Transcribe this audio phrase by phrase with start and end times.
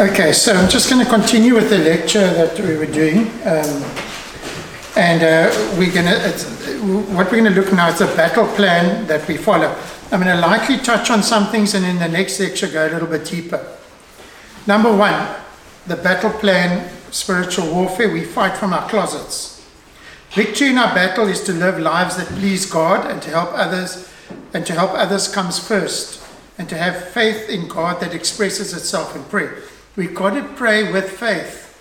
[0.00, 3.26] Okay, so I'm just going to continue with the lecture that we were doing.
[3.42, 3.82] Um,
[4.94, 6.30] and uh, we're going to,
[7.16, 9.76] what we're going to look now is the battle plan that we follow.
[10.12, 12.90] I'm going to lightly touch on some things and in the next lecture go a
[12.92, 13.76] little bit deeper.
[14.68, 15.34] Number one,
[15.88, 19.68] the battle plan, spiritual warfare, we fight from our closets.
[20.30, 24.08] Victory in our battle is to live lives that please God and to help others,
[24.54, 26.24] and to help others comes first,
[26.56, 29.58] and to have faith in God that expresses itself in prayer.
[29.98, 31.76] We've got to pray with faith.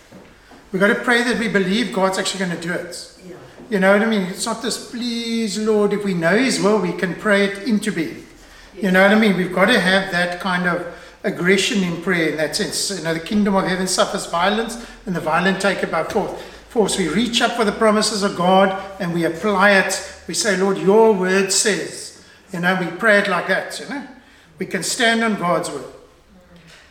[0.71, 3.15] We've got to pray that we believe God's actually going to do it.
[3.23, 3.35] Yeah.
[3.69, 4.23] You know what I mean?
[4.23, 7.91] It's not this, please, Lord, if we know His will, we can pray it into
[7.91, 8.25] being.
[8.73, 9.37] You know what I mean?
[9.37, 12.89] We've got to have that kind of aggression in prayer in that sense.
[12.89, 16.41] You know, the kingdom of heaven suffers violence, and the violent take it by force.
[16.69, 16.97] Force.
[16.97, 20.21] We reach up for the promises of God and we apply it.
[20.27, 22.25] We say, Lord, your word says.
[22.51, 24.07] You know, we pray it like that, you know.
[24.57, 25.85] We can stand on God's word.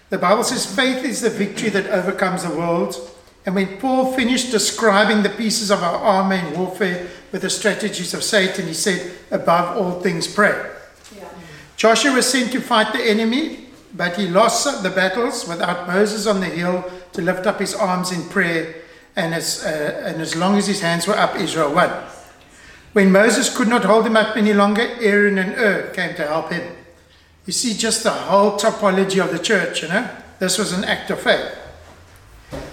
[0.08, 2.94] The Bible says faith is the victory that overcomes the world.
[3.44, 8.14] And when Paul finished describing the pieces of our armor in warfare with the strategies
[8.14, 10.70] of Satan, he said, above all things, pray.
[11.16, 11.28] Yeah.
[11.76, 16.40] Joshua was sent to fight the enemy, but he lost the battles without Moses on
[16.40, 18.82] the hill to lift up his arms in prayer.
[19.14, 21.90] And as, uh, and as long as his hands were up, Israel won.
[22.92, 26.50] When Moses could not hold him up any longer, Aaron and Hur came to help
[26.50, 26.76] him.
[27.46, 30.10] You see just the whole typology of the church, you know?
[30.38, 31.56] This was an act of faith.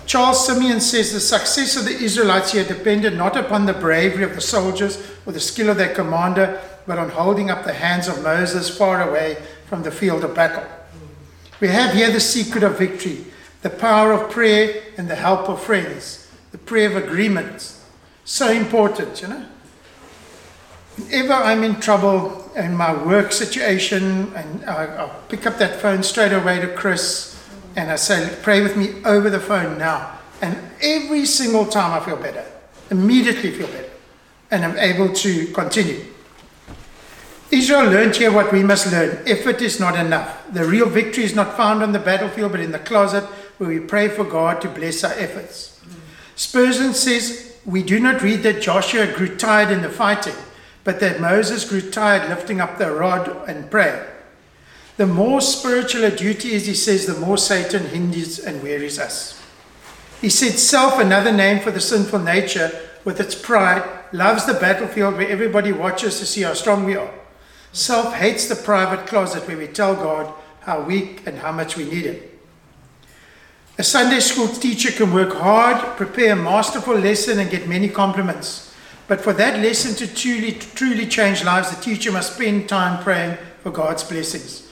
[0.06, 4.36] Charles Simeon says the success of the Israelites here depended not upon the bravery of
[4.36, 8.22] the soldiers or the skill of their commander, but on holding up the hands of
[8.22, 10.64] Moses far away from the field of battle.
[11.60, 13.26] We have here the secret of victory,
[13.62, 17.74] the power of prayer and the help of friends, the prayer of agreement.
[18.26, 19.46] So important, you know?
[20.98, 26.04] Whenever I'm in trouble in my work situation, and I, I'll pick up that phone
[26.04, 27.34] straight away to Chris
[27.76, 30.20] and I say, Pray with me over the phone now.
[30.42, 32.46] And every single time I feel better,
[32.92, 33.90] immediately feel better,
[34.52, 36.06] and I'm able to continue.
[37.50, 39.22] Israel learned here what we must learn.
[39.28, 40.44] Effort is not enough.
[40.52, 43.24] The real victory is not found on the battlefield, but in the closet
[43.58, 45.80] where we pray for God to bless our efforts.
[46.36, 50.36] Spurgeon says, We do not read that Joshua grew tired in the fighting,
[50.84, 54.06] but that Moses grew tired lifting up the rod and praying.
[54.98, 59.42] The more spiritual a duty is, he says, the more Satan hinders and wearies us.
[60.22, 62.72] He said, Self, another name for the sinful nature,
[63.04, 63.84] with its pride,
[64.14, 67.12] loves the battlefield where everybody watches to see how strong we are.
[67.72, 71.86] Self hates the private closet where we tell God how weak and how much we
[71.86, 72.22] need Him.
[73.78, 78.73] A Sunday school teacher can work hard, prepare a masterful lesson, and get many compliments.
[79.14, 83.38] But for that lesson to truly, truly change lives, the teacher must spend time praying
[83.62, 84.68] for God's blessings.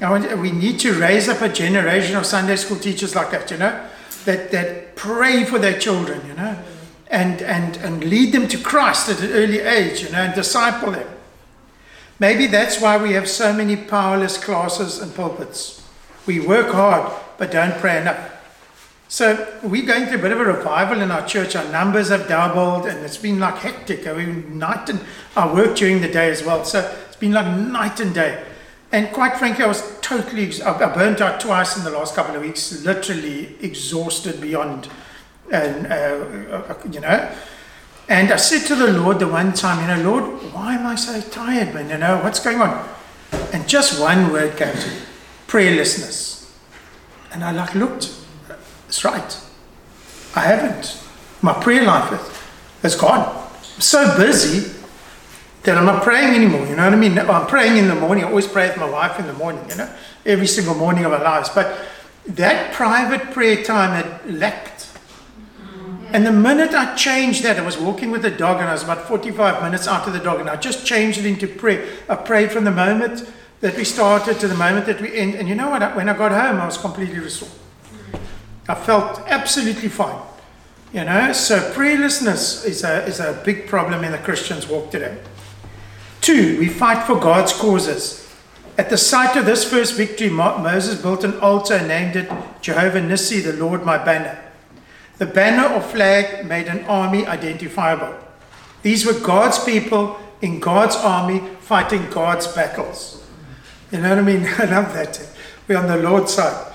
[0.00, 3.58] Now, we need to raise up a generation of Sunday school teachers like that, you
[3.58, 3.86] know,
[4.24, 6.58] that, that pray for their children, you know,
[7.08, 10.92] and, and, and lead them to Christ at an early age, you know, and disciple
[10.92, 11.08] them.
[12.18, 15.86] Maybe that's why we have so many powerless classes and pulpits.
[16.24, 18.31] We work hard, but don't pray enough.
[19.12, 21.54] So we're going through a bit of a revival in our church.
[21.54, 24.06] Our numbers have doubled, and it's been like hectic.
[24.06, 25.00] I mean, night and
[25.54, 26.78] work during the day as well, so
[27.08, 28.42] it's been like night and day.
[28.90, 32.40] And quite frankly, I was totally, I burnt out twice in the last couple of
[32.40, 34.88] weeks, literally exhausted beyond,
[35.52, 37.30] and uh, you know.
[38.08, 40.94] And I said to the Lord the one time, you know, Lord, why am I
[40.94, 41.90] so tired, man?
[41.90, 42.88] You know, what's going on?
[43.52, 44.96] And just one word came to me,
[45.48, 46.50] prayerlessness.
[47.30, 48.21] And I like looked,
[48.92, 49.40] it's right.
[50.36, 51.02] I haven't.
[51.40, 53.26] My prayer life is, is gone.
[53.26, 54.70] I'm so busy
[55.62, 56.66] that I'm not praying anymore.
[56.66, 57.18] You know what I mean?
[57.18, 58.22] I'm praying in the morning.
[58.22, 59.90] I always pray with my wife in the morning, you know,
[60.26, 61.48] every single morning of our lives.
[61.48, 61.80] But
[62.26, 64.90] that private prayer time had lacked.
[66.12, 68.82] And the minute I changed that, I was walking with the dog and I was
[68.82, 71.88] about 45 minutes after the dog and I just changed it into prayer.
[72.10, 73.26] I prayed from the moment
[73.60, 75.36] that we started to the moment that we end.
[75.36, 75.96] And you know what?
[75.96, 77.61] When I got home, I was completely restored.
[78.72, 80.18] I felt absolutely fine.
[80.94, 85.18] You know, so prayerlessness is a, is a big problem in the Christian's walk today.
[86.22, 88.26] Two, we fight for God's causes.
[88.78, 92.32] At the site of this first victory, Moses built an altar and named it
[92.62, 94.42] Jehovah Nissi, the Lord my banner.
[95.18, 98.14] The banner or flag made an army identifiable.
[98.80, 103.22] These were God's people in God's army fighting God's battles.
[103.90, 104.46] You know what I mean?
[104.58, 105.28] I love that.
[105.68, 106.71] We're on the Lord's side.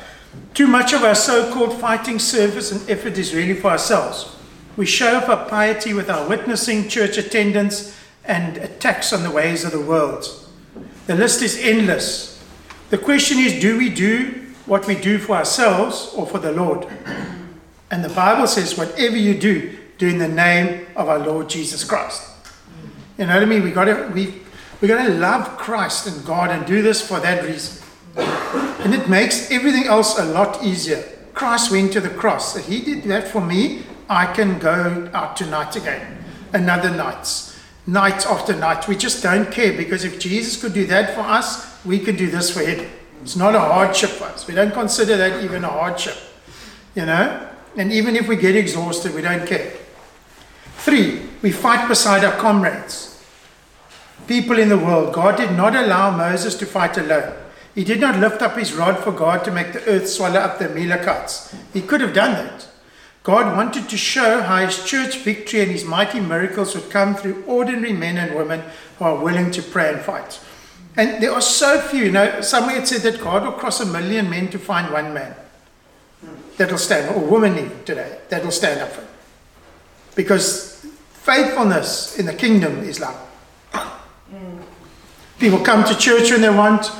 [0.53, 4.35] Too much of our so called fighting service and effort is really for ourselves.
[4.75, 7.95] We show our piety with our witnessing, church attendance,
[8.25, 10.25] and attacks on the ways of the world.
[11.07, 12.43] The list is endless.
[12.89, 16.85] The question is do we do what we do for ourselves or for the Lord.
[17.89, 21.83] And the Bible says, whatever you do, do in the name of our Lord Jesus
[21.83, 22.29] Christ.
[23.17, 23.63] You know what I mean?
[23.63, 24.41] We got to we
[24.79, 27.83] we got to love Christ and God and do this for that reason.
[28.17, 31.03] And it makes everything else a lot easier.
[31.33, 32.57] Christ went to the cross.
[32.65, 33.83] He did that for me.
[34.09, 36.23] I can go out tonight again.
[36.53, 37.59] Another nights.
[37.85, 38.87] Night after night.
[38.87, 42.29] We just don't care because if Jesus could do that for us, we can do
[42.29, 42.89] this for him.
[43.21, 44.47] It's not a hardship for us.
[44.47, 46.17] We don't consider that even a hardship.
[46.95, 47.49] You know?
[47.75, 49.73] And even if we get exhausted, we don't care.
[50.77, 53.23] Three, we fight beside our comrades.
[54.27, 57.35] People in the world, God did not allow Moses to fight alone.
[57.77, 60.57] He did not lift up his rod for God to make the earth swallow up
[60.57, 61.55] the Amalekites.
[61.73, 62.67] He could have done that.
[63.21, 67.43] God wanted to show how his church victory and his mighty miracles would come through
[67.45, 68.63] ordinary men and women
[68.97, 70.39] who are willing to pray and fight.
[70.95, 73.85] And there are so few, you know, somewhere it said that God will cross a
[73.85, 75.35] million men to find one man
[76.57, 79.09] that'll stand, or woman even today, that'll stand up for him.
[80.15, 83.21] Because faithfulness in the kingdom is love.
[83.71, 84.63] Mm.
[85.37, 86.91] People come to church when they want,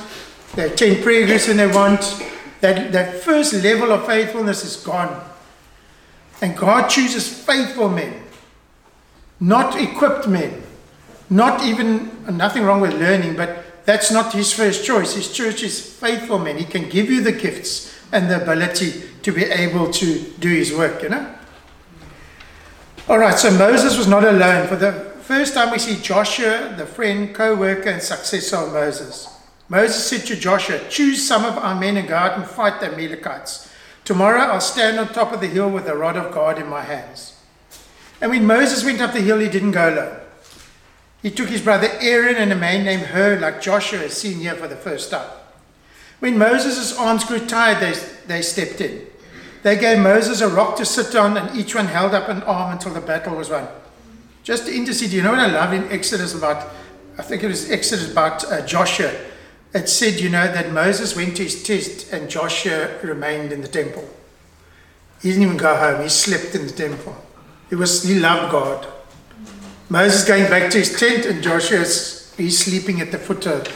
[0.66, 2.22] they prayer groups when they want.
[2.60, 5.24] That, that first level of faithfulness is gone.
[6.42, 8.22] And God chooses faithful men,
[9.38, 10.62] not equipped men,
[11.30, 15.14] not even, nothing wrong with learning, but that's not his first choice.
[15.14, 16.58] His church is faithful men.
[16.58, 20.72] He can give you the gifts and the ability to be able to do his
[20.72, 21.34] work, you know?
[23.08, 24.66] All right, so Moses was not alone.
[24.66, 29.37] For the first time, we see Joshua, the friend, co worker, and successor of Moses.
[29.68, 32.92] Moses said to Joshua, Choose some of our men and go out and fight the
[32.92, 33.70] Amalekites.
[34.04, 36.82] Tomorrow I'll stand on top of the hill with the rod of God in my
[36.82, 37.38] hands.
[38.20, 40.16] And when Moses went up the hill, he didn't go alone.
[41.22, 44.68] He took his brother Aaron and a man named Hur, like Joshua has seen for
[44.68, 45.28] the first time.
[46.20, 49.06] When Moses' arms grew tired, they, they stepped in.
[49.62, 52.72] They gave Moses a rock to sit on, and each one held up an arm
[52.72, 53.68] until the battle was won.
[54.42, 56.70] Just to intercede, you know what I love in Exodus about,
[57.18, 59.12] I think it was Exodus about uh, Joshua.
[59.74, 63.68] It said, you know, that Moses went to his test and Joshua remained in the
[63.68, 64.08] temple.
[65.20, 67.16] He didn't even go home, he slept in the temple.
[67.68, 68.86] He, was, he loved God.
[69.90, 73.66] Moses going back to his tent, and Joshua's he's sleeping at the foot of,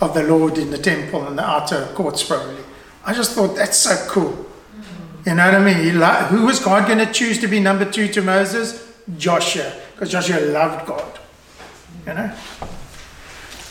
[0.00, 2.62] of the Lord in the temple in the outer courts, probably.
[3.04, 4.46] I just thought that's so cool.
[5.26, 6.00] You know what I mean?
[6.00, 8.90] Lo- who was God going to choose to be number two to Moses?
[9.18, 11.18] Joshua, because Joshua loved God.
[12.06, 12.34] You know?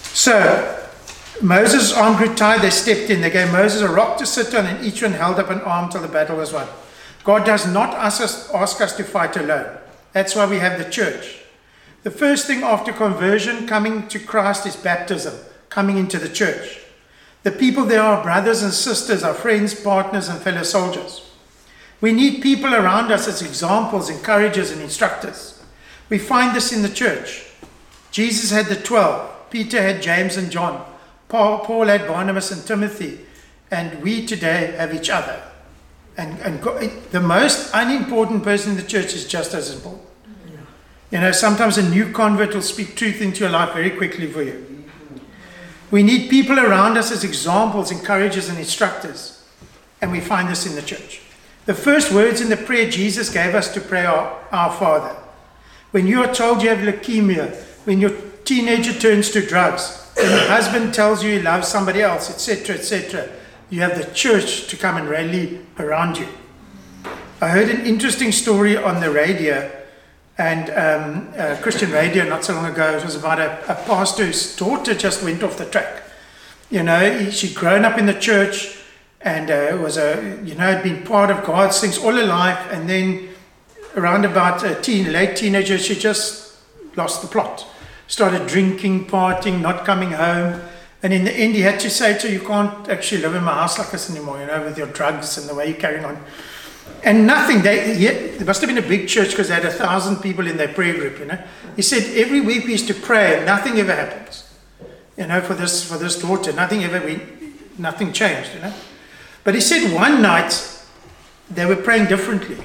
[0.03, 0.88] So,
[1.41, 3.21] Moses' arm grew tired, they stepped in.
[3.21, 5.89] They gave Moses a rock to sit on, and each one held up an arm
[5.89, 6.67] till the battle was won.
[7.23, 9.77] God does not ask us, ask us to fight alone.
[10.11, 11.39] That's why we have the church.
[12.03, 15.33] The first thing after conversion, coming to Christ, is baptism,
[15.69, 16.79] coming into the church.
[17.43, 21.29] The people there are brothers and sisters, our friends, partners, and fellow soldiers.
[22.01, 25.61] We need people around us as examples, encouragers, and instructors.
[26.09, 27.45] We find this in the church.
[28.11, 30.85] Jesus had the 12, Peter had James and John,
[31.29, 33.19] Paul, Paul had Barnabas and Timothy,
[33.71, 35.41] and we today have each other.
[36.17, 36.61] And, and
[37.11, 40.03] the most unimportant person in the church is just as important.
[41.11, 44.43] You know, sometimes a new convert will speak truth into your life very quickly for
[44.43, 44.83] you.
[45.91, 49.43] We need people around us as examples, encouragers, and instructors.
[50.01, 51.21] And we find this in the church.
[51.65, 55.15] The first words in the prayer Jesus gave us to pray are Our Father.
[55.91, 57.55] When you are told you have leukemia,
[57.85, 58.11] when your
[58.45, 63.29] teenager turns to drugs, your husband tells you he loves somebody else, etc., etc.,
[63.69, 66.27] you have the church to come and rally around you.
[67.41, 69.71] I heard an interesting story on the radio
[70.37, 72.97] and um, uh, Christian radio not so long ago.
[72.97, 76.03] It was about a, a pastor whose daughter just went off the track.
[76.69, 78.77] You know, she'd grown up in the church
[79.21, 82.59] and uh, was a you know had been part of God's things all her life,
[82.71, 83.29] and then
[83.95, 86.57] around about a teen, late teenager, she just
[86.95, 87.65] lost the plot.
[88.09, 90.61] Started drinking, partying, not coming home.
[91.01, 93.43] And in the end, he had to say to her, You can't actually live in
[93.43, 96.03] my house like this anymore, you know, with your drugs and the way you're carrying
[96.03, 96.21] on.
[97.03, 99.71] And nothing, they, he, it must have been a big church because they had a
[99.71, 101.41] thousand people in their prayer group, you know.
[101.75, 104.51] He said every week we used to pray and nothing ever happens,
[105.15, 106.51] you know, for this, for this daughter.
[106.51, 107.21] Nothing ever, we,
[107.77, 108.73] nothing changed, you know.
[109.43, 110.83] But he said one night
[111.49, 112.57] they were praying differently,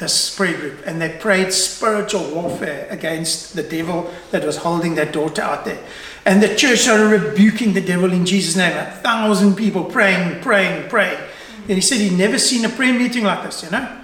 [0.00, 5.10] this prayer group, and they prayed spiritual warfare against the devil that was holding their
[5.10, 5.78] daughter out there.
[6.26, 8.76] And the church started rebuking the devil in Jesus' name.
[8.76, 11.18] A thousand people praying, praying, praying.
[11.68, 14.00] And he said he'd never seen a prayer meeting like this, you know.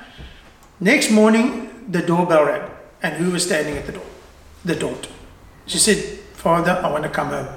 [0.79, 2.71] Next morning, the doorbell rang.
[3.03, 4.07] And who was standing at the door?
[4.65, 5.11] The daughter.
[5.67, 5.97] She said,
[6.35, 7.49] Father, I want to come home.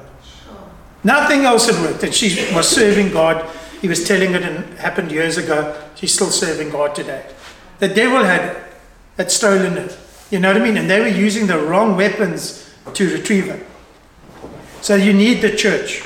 [1.03, 2.03] Nothing else had worked.
[2.03, 3.50] And she was serving God
[3.81, 5.75] He was telling it and happened years ago.
[5.96, 7.25] She's still serving God today.
[7.79, 8.57] The devil had,
[9.17, 9.98] had stolen it.
[10.29, 10.77] You know what I mean?
[10.77, 13.65] And they were using the wrong weapons to retrieve it.
[14.81, 16.03] So you need the church.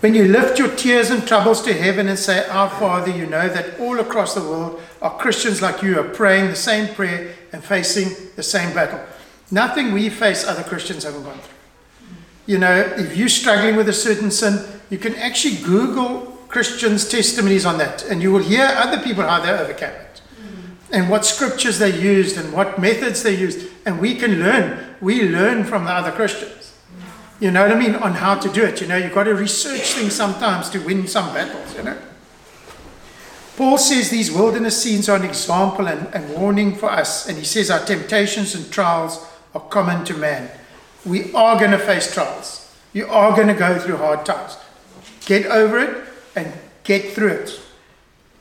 [0.00, 3.48] When you lift your tears and troubles to heaven and say, Our Father, you know
[3.48, 7.64] that all across the world are Christians like you are praying the same prayer and
[7.64, 9.00] facing the same battle.
[9.50, 11.54] Nothing we face other Christians haven't gone through.
[12.46, 17.64] You know, if you're struggling with a certain sin, you can actually Google Christians' testimonies
[17.64, 20.03] on that, and you will hear other people how they overcame
[20.92, 24.96] and what scriptures they used, and what methods they used, and we can learn.
[25.00, 26.74] We learn from the other Christians.
[27.40, 27.94] You know what I mean?
[27.96, 28.80] On how to do it.
[28.80, 31.98] You know, you've got to research things sometimes to win some battles, you know.
[33.56, 37.44] Paul says these wilderness scenes are an example and, and warning for us, and he
[37.44, 39.24] says our temptations and trials
[39.54, 40.50] are common to man.
[41.04, 42.74] We are going to face trials.
[42.92, 44.56] You are going to go through hard times.
[45.26, 47.60] Get over it and get through it.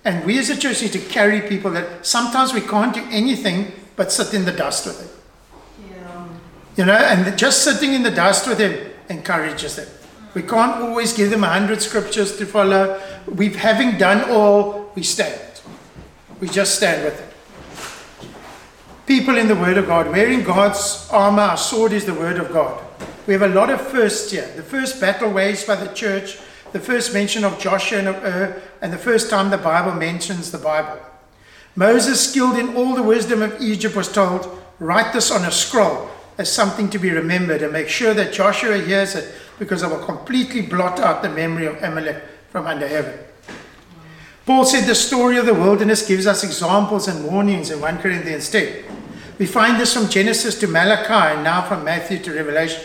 [0.05, 3.71] And we as a church need to carry people that sometimes we can't do anything
[3.95, 5.89] but sit in the dust with them.
[5.89, 6.27] Yeah.
[6.75, 9.87] You know, and just sitting in the dust with them encourages them.
[10.33, 12.99] We can't always give them a hundred scriptures to follow.
[13.27, 15.39] We having done all, we stand.
[16.39, 17.29] We just stand with them.
[19.05, 22.51] People in the Word of God, wearing God's armor, our sword is the Word of
[22.51, 22.81] God.
[23.27, 24.49] We have a lot of firsts here.
[24.55, 26.37] The first battle waged by the church
[26.73, 30.57] the first mention of Joshua and Hur, and the first time the Bible mentions the
[30.57, 30.99] Bible.
[31.75, 36.09] Moses, skilled in all the wisdom of Egypt, was told, Write this on a scroll
[36.37, 40.03] as something to be remembered and make sure that Joshua hears it because I will
[40.03, 43.19] completely blot out the memory of Amalek from under heaven.
[44.45, 48.49] Paul said the story of the wilderness gives us examples and warnings in 1 Corinthians
[48.49, 48.83] 10.
[49.39, 52.83] We find this from Genesis to Malachi and now from Matthew to Revelation.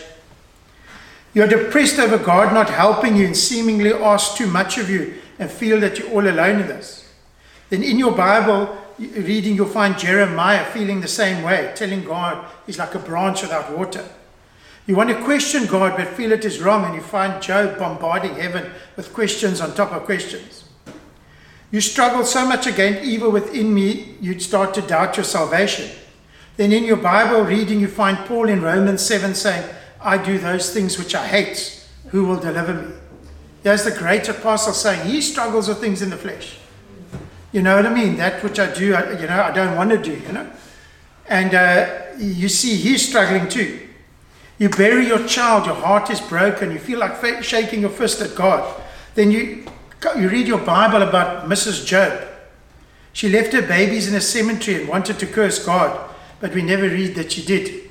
[1.33, 5.49] You're depressed over God not helping you and seemingly ask too much of you and
[5.49, 7.07] feel that you're all alone in this.
[7.69, 12.79] Then in your Bible reading, you'll find Jeremiah feeling the same way, telling God he's
[12.79, 14.03] like a branch without water.
[14.87, 18.33] You want to question God but feel it is wrong, and you find Job bombarding
[18.33, 20.63] heaven with questions on top of questions.
[21.69, 25.91] You struggle so much against evil within me, you'd start to doubt your salvation.
[26.57, 29.69] Then in your Bible reading, you find Paul in Romans 7 saying,
[30.01, 31.85] I do those things which I hate.
[32.07, 32.93] Who will deliver me?
[33.63, 36.57] There's the great apostle saying he struggles with things in the flesh.
[37.51, 38.15] You know what I mean?
[38.17, 40.49] That which I do, I, you know, I don't want to do, you know.
[41.27, 43.87] And uh, you see, he's struggling too.
[44.57, 48.35] You bury your child, your heart is broken, you feel like shaking your fist at
[48.35, 48.81] God.
[49.15, 49.65] Then you,
[50.17, 51.85] you read your Bible about Mrs.
[51.85, 52.27] Job.
[53.13, 56.83] She left her babies in a cemetery and wanted to curse God, but we never
[56.83, 57.88] read that she did.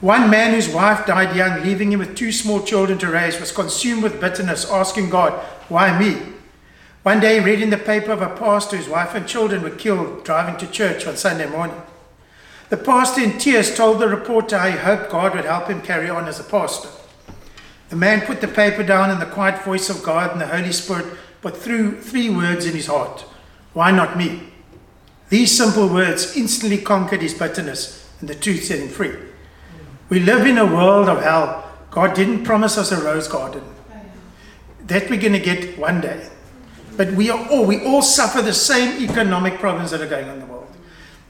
[0.00, 3.52] One man whose wife died young, leaving him with two small children to raise, was
[3.52, 5.32] consumed with bitterness, asking God,
[5.68, 6.20] Why me?
[7.02, 9.70] One day he read in the paper of a pastor whose wife and children were
[9.70, 11.80] killed driving to church on Sunday morning.
[12.70, 16.08] The pastor, in tears, told the reporter how he hoped God would help him carry
[16.08, 16.88] on as a pastor.
[17.90, 20.72] The man put the paper down, and the quiet voice of God and the Holy
[20.72, 21.06] Spirit
[21.42, 23.22] put through three words in his heart
[23.74, 24.44] Why not me?
[25.28, 29.29] These simple words instantly conquered his bitterness, and the truth set him free.
[30.10, 31.64] We live in a world of hell.
[31.90, 33.62] God didn't promise us a rose garden.
[34.86, 36.28] That we're going to get one day.
[36.96, 40.34] But we are all, we all suffer the same economic problems that are going on
[40.34, 40.66] in the world.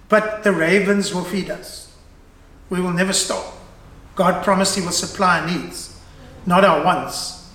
[0.09, 1.95] But the ravens will feed us.
[2.71, 3.55] We will never stop.
[4.15, 6.01] God promised He will supply our needs,
[6.47, 7.51] not our wants.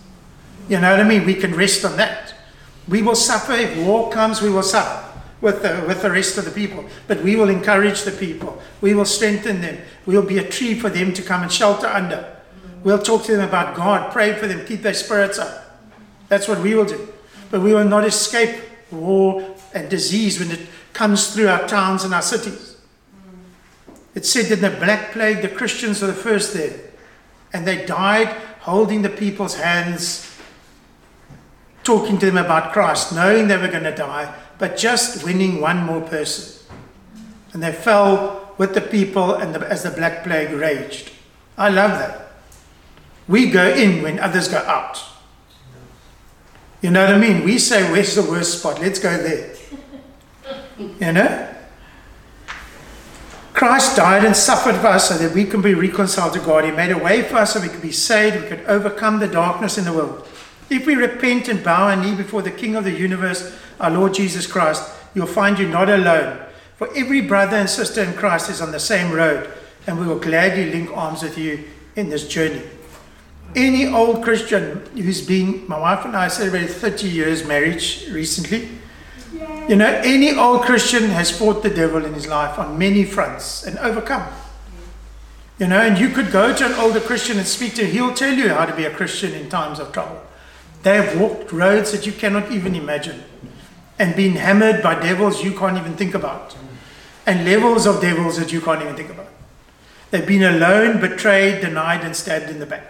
[0.69, 1.25] You know what I mean?
[1.25, 2.35] We can rest on that.
[2.87, 3.53] We will suffer.
[3.53, 6.85] If war comes, we will suffer with the, with the rest of the people.
[7.07, 8.61] But we will encourage the people.
[8.81, 9.79] We will strengthen them.
[10.05, 12.35] We'll be a tree for them to come and shelter under.
[12.83, 15.79] We'll talk to them about God, pray for them, keep their spirits up.
[16.27, 17.11] That's what we will do.
[17.49, 18.61] But we will not escape
[18.91, 22.77] war and disease when it comes through our towns and our cities.
[24.13, 26.79] It said that in the Black Plague, the Christians were the first there.
[27.53, 28.27] And they died
[28.61, 30.35] holding the people's hands,
[31.83, 35.83] talking to them about Christ, knowing they were going to die, but just winning one
[35.83, 36.65] more person.
[37.53, 41.11] And they fell with the people and the, as the Black Plague raged.
[41.57, 42.31] I love that.
[43.27, 45.03] We go in when others go out.
[46.81, 47.43] You know what I mean?
[47.43, 48.79] We say, Where's the worst spot?
[48.79, 49.55] Let's go there.
[50.77, 51.55] You know?
[53.53, 56.65] Christ died and suffered for us so that we can be reconciled to God.
[56.65, 59.29] He made a way for us so we could be saved, we could overcome the
[59.29, 60.27] darkness in the world.
[60.69, 64.13] If we repent and bow our knee before the King of the universe, our Lord
[64.13, 66.39] Jesus Christ, you'll find you're not alone.
[66.77, 69.49] For every brother and sister in Christ is on the same road,
[69.87, 71.63] and we will gladly link arms with you
[71.95, 72.63] in this journey.
[73.55, 78.69] Any old Christian who's been, my wife and I celebrated 30 years marriage recently.
[79.69, 83.65] You know, any old Christian has fought the devil in his life on many fronts
[83.65, 84.27] and overcome.
[85.57, 88.13] You know, and you could go to an older Christian and speak to him, he'll
[88.13, 90.21] tell you how to be a Christian in times of trouble.
[90.85, 93.23] They have walked roads that you cannot even imagine
[93.97, 96.55] and been hammered by devils you can't even think about
[97.25, 99.29] and levels of devils that you can't even think about.
[100.11, 102.85] They've been alone, betrayed, denied, and stabbed in the back.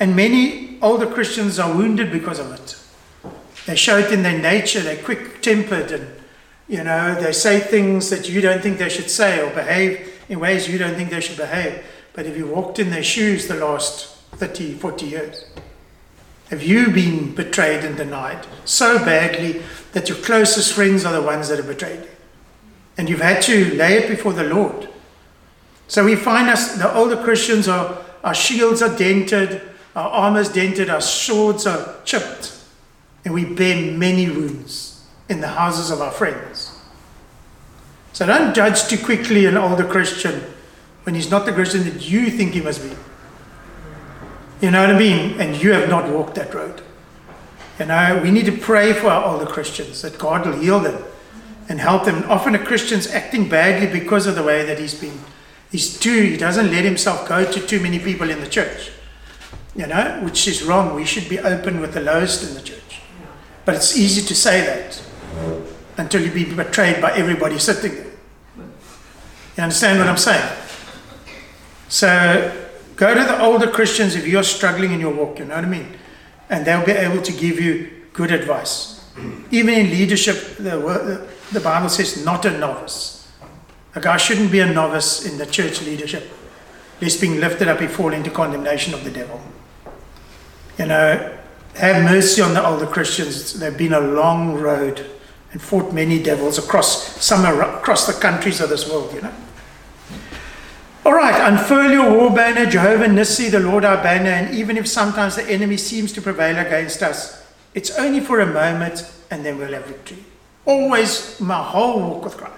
[0.00, 2.78] And many older Christians are wounded because of it.
[3.66, 6.10] They show it in their nature, they're quick tempered, and
[6.68, 10.40] you know, they say things that you don't think they should say or behave in
[10.40, 11.84] ways you don't think they should behave.
[12.14, 15.44] But if you walked in their shoes the last 30, 40 years,
[16.52, 21.48] have you been betrayed and denied so badly that your closest friends are the ones
[21.48, 22.08] that have betrayed you?
[22.98, 24.90] And you've had to lay it before the Lord.
[25.88, 29.62] So we find us, the older Christians, are, our shields are dented,
[29.96, 32.54] our armor's dented, our swords are chipped,
[33.24, 36.78] and we bear many wounds in the houses of our friends.
[38.12, 40.42] So don't judge too quickly an older Christian
[41.04, 42.94] when he's not the Christian that you think he must be.
[44.62, 45.40] You know what I mean?
[45.40, 46.82] And you have not walked that road.
[47.80, 51.02] You know, we need to pray for our older Christians that God will heal them
[51.68, 52.22] and help them.
[52.30, 55.18] Often a Christian's acting badly because of the way that he's been.
[55.72, 58.92] He's too, he doesn't let himself go to too many people in the church.
[59.74, 60.94] You know, which is wrong.
[60.94, 63.00] We should be open with the lowest in the church.
[63.64, 65.02] But it's easy to say that
[65.96, 68.12] until you be betrayed by everybody sitting there.
[69.56, 70.56] You understand what I'm saying?
[71.88, 72.61] So
[73.02, 75.68] go to the older Christians if you're struggling in your walk, you know what I
[75.68, 75.88] mean?
[76.48, 79.04] And they'll be able to give you good advice.
[79.50, 83.28] Even in leadership, the, the Bible says not a novice.
[83.96, 86.30] A guy shouldn't be a novice in the church leadership,
[87.00, 89.40] lest being lifted up he fall into condemnation of the devil.
[90.78, 91.38] You know,
[91.74, 93.58] have mercy on the older Christians.
[93.58, 95.04] They've been a long road
[95.50, 99.34] and fought many devils across some across the countries of this world, you know.
[101.04, 104.86] All right, unfurl your war banner, Jehovah Nissi, the Lord our banner, and even if
[104.86, 109.58] sometimes the enemy seems to prevail against us, it's only for a moment and then
[109.58, 110.24] we'll have victory.
[110.64, 112.54] Always my whole walk with Christ.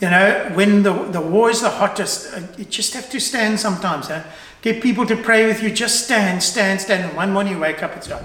[0.00, 3.58] You know, when the, the war is the hottest, uh, you just have to stand
[3.58, 4.06] sometimes.
[4.06, 4.22] Huh?
[4.62, 5.70] Get people to pray with you.
[5.70, 7.04] Just stand, stand, stand.
[7.04, 8.24] And one morning you wake up, it's done.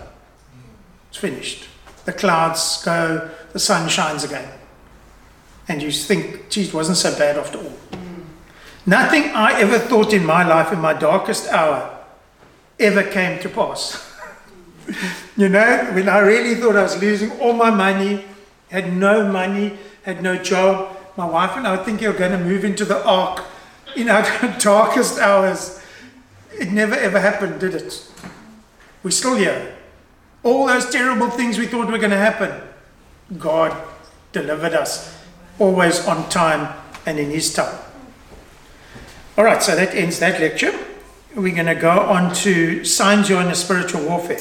[1.09, 1.65] It's finished.
[2.05, 4.49] The clouds go, the sun shines again.
[5.67, 7.73] And you think, geez, it wasn't so bad after all.
[8.85, 11.97] Nothing I ever thought in my life, in my darkest hour,
[12.79, 14.13] ever came to pass.
[15.37, 18.25] you know, when I really thought I was losing all my money,
[18.69, 22.31] had no money, had no job, my wife and I were thinking we are going
[22.31, 23.43] to move into the ark
[23.95, 24.23] in our
[24.59, 25.81] darkest hours.
[26.51, 28.11] It never ever happened, did it?
[29.01, 29.75] We're still here.
[30.43, 32.61] All those terrible things we thought were going to happen,
[33.39, 33.75] God
[34.31, 35.17] delivered us,
[35.57, 37.79] always on time and in His time.
[39.37, 40.71] All right, so that ends that lecture.
[41.35, 44.39] We're going to go on to signs you're in a spiritual warfare.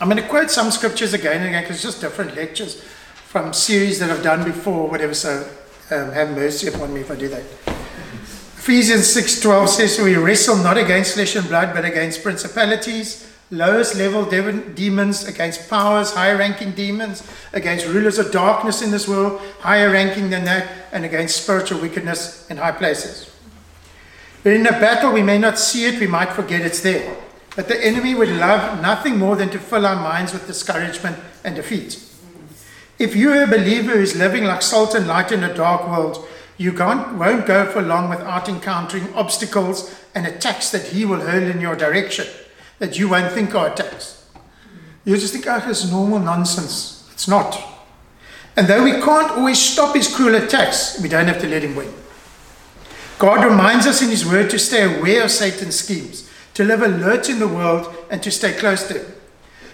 [0.00, 2.82] I'm going to quote some scriptures again and again because it's just different lectures
[3.28, 5.14] from series that I've done before, whatever.
[5.14, 5.48] So
[5.92, 7.44] um, have mercy upon me if I do that.
[8.58, 14.24] Ephesians 6:12 says, "We wrestle not against flesh and blood, but against principalities, lowest level
[14.24, 20.30] demons, against powers, higher ranking demons, against rulers of darkness in this world, higher ranking
[20.30, 23.30] than that, and against spiritual wickedness in high places."
[24.44, 27.16] But in a battle, we may not see it, we might forget it's there.
[27.56, 31.56] But the enemy would love nothing more than to fill our minds with discouragement and
[31.56, 32.00] defeat.
[32.98, 36.28] If you're a believer who's living like salt and light in a dark world,
[36.58, 41.60] you won't go for long without encountering obstacles and attacks that he will hurl in
[41.60, 42.26] your direction
[42.78, 44.28] that you won't think are attacks.
[45.04, 47.08] You just think, oh, it's normal nonsense.
[47.12, 47.62] It's not.
[48.56, 51.74] And though we can't always stop his cruel attacks, we don't have to let him
[51.74, 51.92] win.
[53.24, 57.30] God reminds us in His Word to stay aware of Satan's schemes, to live alert
[57.30, 59.12] in the world, and to stay close to Him.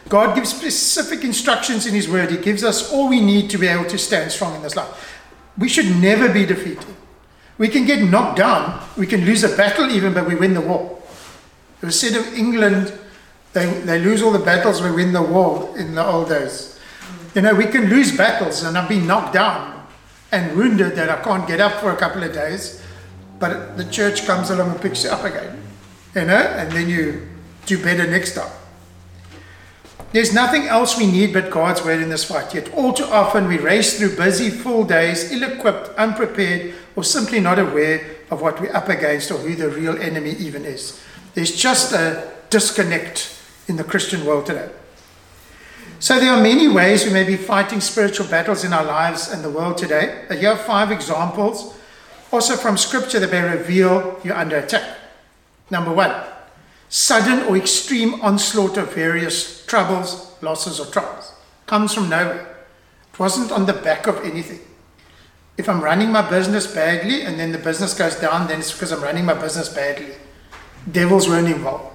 [0.08, 2.30] God gives specific instructions in His Word.
[2.30, 5.20] He gives us all we need to be able to stand strong in this life.
[5.58, 6.94] We should never be defeated.
[7.58, 10.60] We can get knocked down, we can lose a battle even, but we win the
[10.60, 11.02] war.
[11.82, 12.96] It was said of England,
[13.52, 16.78] they, they lose all the battles, we win the war in the old days.
[17.34, 19.88] You know, we can lose battles, and I've been knocked down
[20.30, 22.79] and wounded that I can't get up for a couple of days
[23.40, 25.60] but the church comes along and picks you up again,
[26.14, 27.26] you know, and then you
[27.66, 28.52] do better next time.
[30.12, 32.52] There's nothing else we need but God's word in this fight.
[32.54, 37.40] Yet all too often we race through busy, full days, ill equipped, unprepared, or simply
[37.40, 41.00] not aware of what we're up against or who the real enemy even is.
[41.34, 44.68] There's just a disconnect in the Christian world today.
[46.00, 49.44] So there are many ways we may be fighting spiritual battles in our lives and
[49.44, 50.24] the world today.
[50.30, 51.76] Here are five examples,
[52.32, 54.98] also from scripture that may reveal you're under attack.
[55.70, 56.14] Number one,
[56.88, 61.32] sudden or extreme onslaught of various troubles, losses, or troubles.
[61.66, 62.56] Comes from nowhere.
[63.12, 64.60] It wasn't on the back of anything.
[65.56, 68.92] If I'm running my business badly and then the business goes down, then it's because
[68.92, 70.14] I'm running my business badly.
[70.90, 71.94] Devils weren't involved.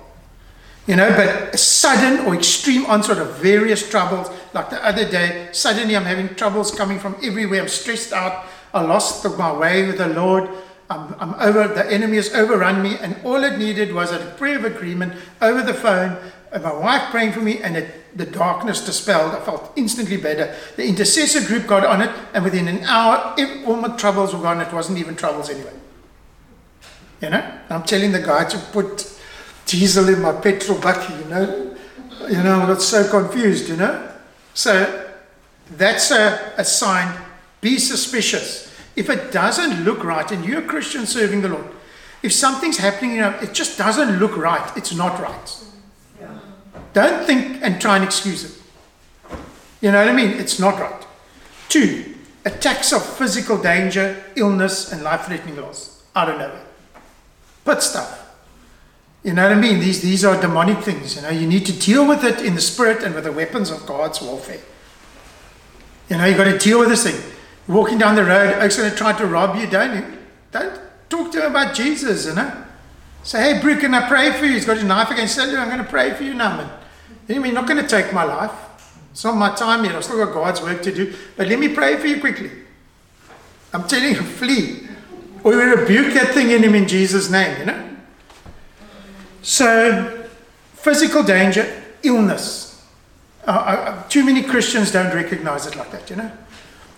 [0.88, 5.96] You know, but sudden or extreme onslaught of various troubles, like the other day, suddenly
[5.96, 7.62] I'm having troubles coming from everywhere.
[7.62, 8.46] I'm stressed out.
[8.76, 10.50] I lost my way with the Lord.
[10.90, 14.58] I'm, I'm over, the enemy has overrun me, and all it needed was a prayer
[14.58, 16.18] of agreement over the phone,
[16.52, 19.34] and my wife praying for me, and it, the darkness dispelled.
[19.34, 20.54] I felt instantly better.
[20.76, 23.34] The intercessor group got on it, and within an hour,
[23.66, 24.62] all my troubles were gone.
[24.62, 25.74] It wasn't even troubles anyway.
[27.22, 29.20] You know, I'm telling the guy to put
[29.66, 31.76] diesel in my petrol bucket, you know.
[32.30, 34.12] You know, I got so confused, you know.
[34.54, 35.08] So
[35.72, 37.18] that's a, a sign.
[37.62, 38.65] Be suspicious.
[38.96, 41.68] If it doesn't look right, and you're a Christian serving the Lord,
[42.24, 45.64] if something's happening, you know, it just doesn't look right, it's not right.
[46.20, 46.40] Yeah.
[46.94, 48.62] Don't think and try and excuse it.
[49.82, 50.32] You know what I mean?
[50.32, 51.06] It's not right.
[51.70, 56.66] Two, attacks of physical danger, illness, and life threatening loss out of nowhere.
[57.66, 58.22] Put stuff.
[59.24, 59.80] You know what I mean?
[59.80, 61.16] These, these are demonic things.
[61.16, 63.72] You know, you need to deal with it in the spirit and with the weapons
[63.72, 64.62] of God's warfare.
[66.10, 67.35] You know, you've got to deal with this thing.
[67.68, 69.68] Walking down the road, oak's going to try to rob you.
[69.68, 70.18] Don't,
[70.52, 72.64] don't talk to him about Jesus, you know.
[73.24, 74.54] Say, hey, Brooke, can I pray for you?
[74.54, 75.58] He's got his knife against you.
[75.58, 76.70] I'm going to pray for you now, man.
[77.28, 78.52] You're not going to take my life.
[79.12, 79.96] It's not my time yet.
[79.96, 81.16] I've still got God's work to do.
[81.36, 82.52] But let me pray for you quickly.
[83.74, 84.88] I'm telling you, flee.
[85.44, 87.90] Or we rebuke that thing in him in Jesus' name, you know.
[89.42, 90.28] So,
[90.74, 92.86] physical danger, illness.
[93.48, 96.32] Uh, uh, too many Christians don't recognize it like that, you know.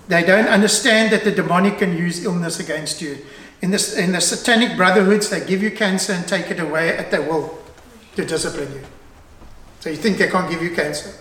[0.08, 3.18] They don't understand that the demonic can use illness against you.
[3.62, 7.22] In, in the satanic brotherhoods, they give you cancer and take it away at their
[7.22, 7.60] will
[8.16, 8.84] to discipline you.
[9.80, 11.14] So you think they can't give you cancer.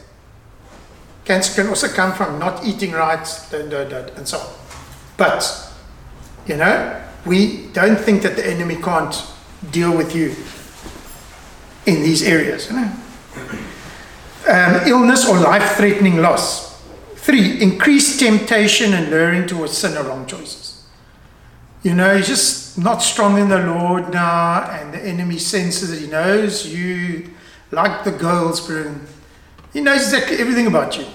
[1.24, 4.54] Cancer can also come from not eating right and so on.
[5.16, 5.72] But,
[6.46, 9.26] you know, we don't think that the enemy can't
[9.70, 10.34] deal with you
[11.86, 12.70] in these areas.
[12.70, 12.92] You know?
[14.48, 16.75] um, illness or life threatening loss.
[17.26, 20.86] Three, increased temptation and luring towards sin or wrong choices.
[21.82, 25.98] You know, you're just not strong in the Lord now, and the enemy senses that
[25.98, 27.30] he knows you
[27.72, 28.68] like the girls.
[29.72, 31.06] He knows exactly everything about you.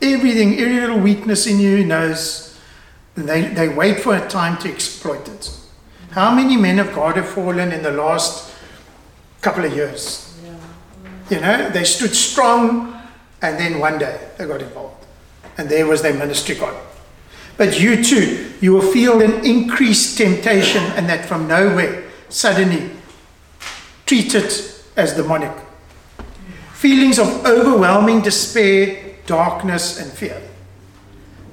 [0.00, 2.58] Everything, every little weakness in you, he knows.
[3.14, 5.54] And they, they wait for a time to exploit it.
[6.12, 8.50] How many men of God have fallen in the last
[9.42, 10.34] couple of years.
[11.28, 13.00] You know, they stood strong,
[13.42, 14.99] and then one day they got involved.
[15.60, 16.74] And there was their ministry gone.
[17.58, 22.88] But you too, you will feel an increased temptation, and that from nowhere, suddenly,
[24.06, 25.52] treat it as demonic.
[26.72, 30.40] Feelings of overwhelming despair, darkness, and fear.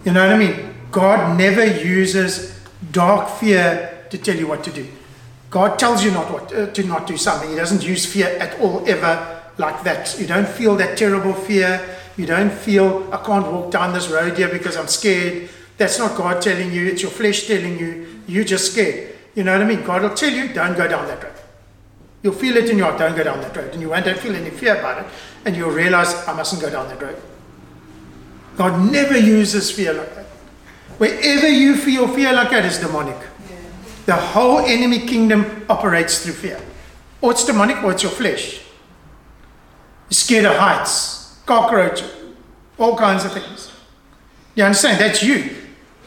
[0.06, 0.74] You know what I mean?
[0.90, 2.58] God never uses
[2.94, 4.88] dark fear to tell you what to do.
[5.50, 7.50] God tells you not what, uh, to not do something.
[7.50, 10.18] He doesn't use fear at all, ever like that.
[10.18, 11.97] You don't feel that terrible fear.
[12.18, 15.50] You don't feel, I can't walk down this road here because I'm scared.
[15.78, 19.16] That's not God telling you, it's your flesh telling you, you're just scared.
[19.36, 19.84] You know what I mean?
[19.84, 21.34] God will tell you, don't go down that road.
[22.24, 23.72] You'll feel it in your heart, don't go down that road.
[23.72, 25.12] And you won't feel any fear about it.
[25.46, 27.22] And you'll realize, I mustn't go down that road.
[28.58, 30.26] God never uses fear like that.
[30.98, 33.18] Wherever you feel fear like that is demonic.
[34.08, 36.60] The whole enemy kingdom operates through fear.
[37.22, 38.62] Or it's demonic or it's your flesh.
[40.10, 41.17] You're scared of heights,
[41.48, 42.12] cockroaches,
[42.78, 43.72] all kinds of things.
[44.54, 45.02] You understand?
[45.02, 45.50] That's you.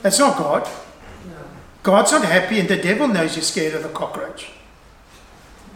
[0.02, 0.68] That's not God.
[1.82, 4.52] God's not happy, and the devil knows you're scared of the cockroach.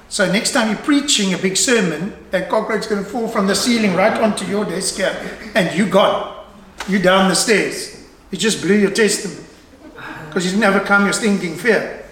[0.08, 3.46] So next time you're preaching a big sermon, that cockroach is going to fall from
[3.46, 5.16] the ceiling right onto your desk here,
[5.54, 6.44] and you gone.
[6.86, 8.04] You down the stairs.
[8.30, 9.48] You just blew your testament
[10.26, 12.03] because you didn't overcome your stinking fear.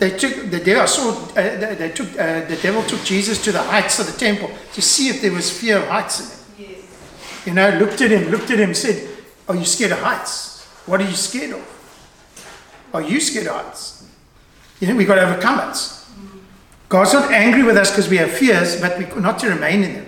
[0.00, 0.86] They took the devil.
[0.86, 4.18] Saw, uh, they, they took uh, the devil took Jesus to the heights of the
[4.18, 6.70] temple to see if there was fear of heights in it.
[6.70, 7.46] Yes.
[7.46, 9.06] You know, looked at him, looked at him, said,
[9.46, 10.64] "Are you scared of heights?
[10.86, 12.46] What are you scared of?
[12.94, 14.08] Are you scared of heights?
[14.80, 15.76] You know, we got to overcome it.
[16.88, 19.92] God's not angry with us because we have fears, but we not to remain in
[19.92, 20.06] them.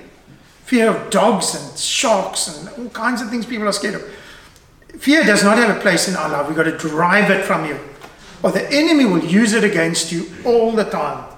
[0.65, 4.03] Fear of dogs and sharks and all kinds of things people are scared of.
[4.99, 6.47] Fear does not have a place in our life.
[6.49, 7.79] We've got to drive it from you
[8.43, 11.29] or the enemy will use it against you all the time.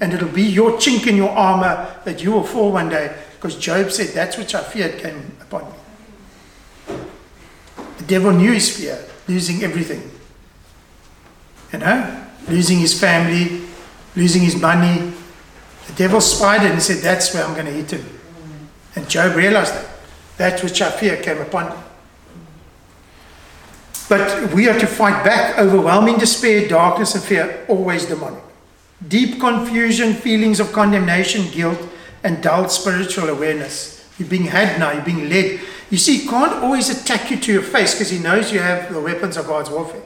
[0.00, 3.16] And it'll be your chink in your armor that you will fall one day.
[3.34, 6.96] Because Job said, That's which I feared came upon me.
[7.98, 10.10] The devil knew his fear, losing everything.
[11.72, 13.62] You know, losing his family,
[14.14, 15.12] losing his money.
[15.86, 18.06] The devil spied it and said, That's where I'm going to hit him.
[18.94, 19.90] And Job realized that.
[20.36, 21.82] That which I fear came upon me.
[24.08, 28.42] But we are to fight back overwhelming despair, darkness, and fear, always demonic.
[29.06, 31.78] Deep confusion, feelings of condemnation, guilt,
[32.22, 34.08] and dull spiritual awareness.
[34.18, 35.60] You're being had now, you're being led.
[35.90, 38.92] You see, he can't always attack you to your face because he knows you have
[38.92, 40.02] the weapons of God's warfare.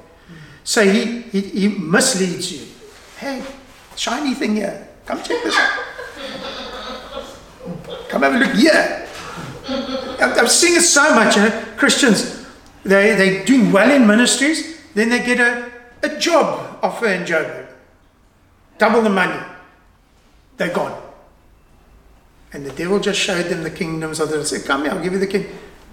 [0.64, 2.66] So he, he, he misleads you.
[3.18, 3.42] Hey,
[3.96, 4.88] shiny thing here.
[5.06, 5.86] Come check this out.
[8.08, 9.06] Come have a look here.
[9.68, 11.64] I'm, I'm seeing it so much, you know.
[11.76, 12.39] Christians,
[12.82, 15.70] they, they're doing well in ministries, then they get a,
[16.02, 17.66] a job offer in Joburg.
[18.78, 19.38] Double the money.
[20.56, 21.00] They're gone.
[22.52, 25.12] And the devil just showed them the kingdoms of the said, Come here, I'll give
[25.12, 25.46] you the king.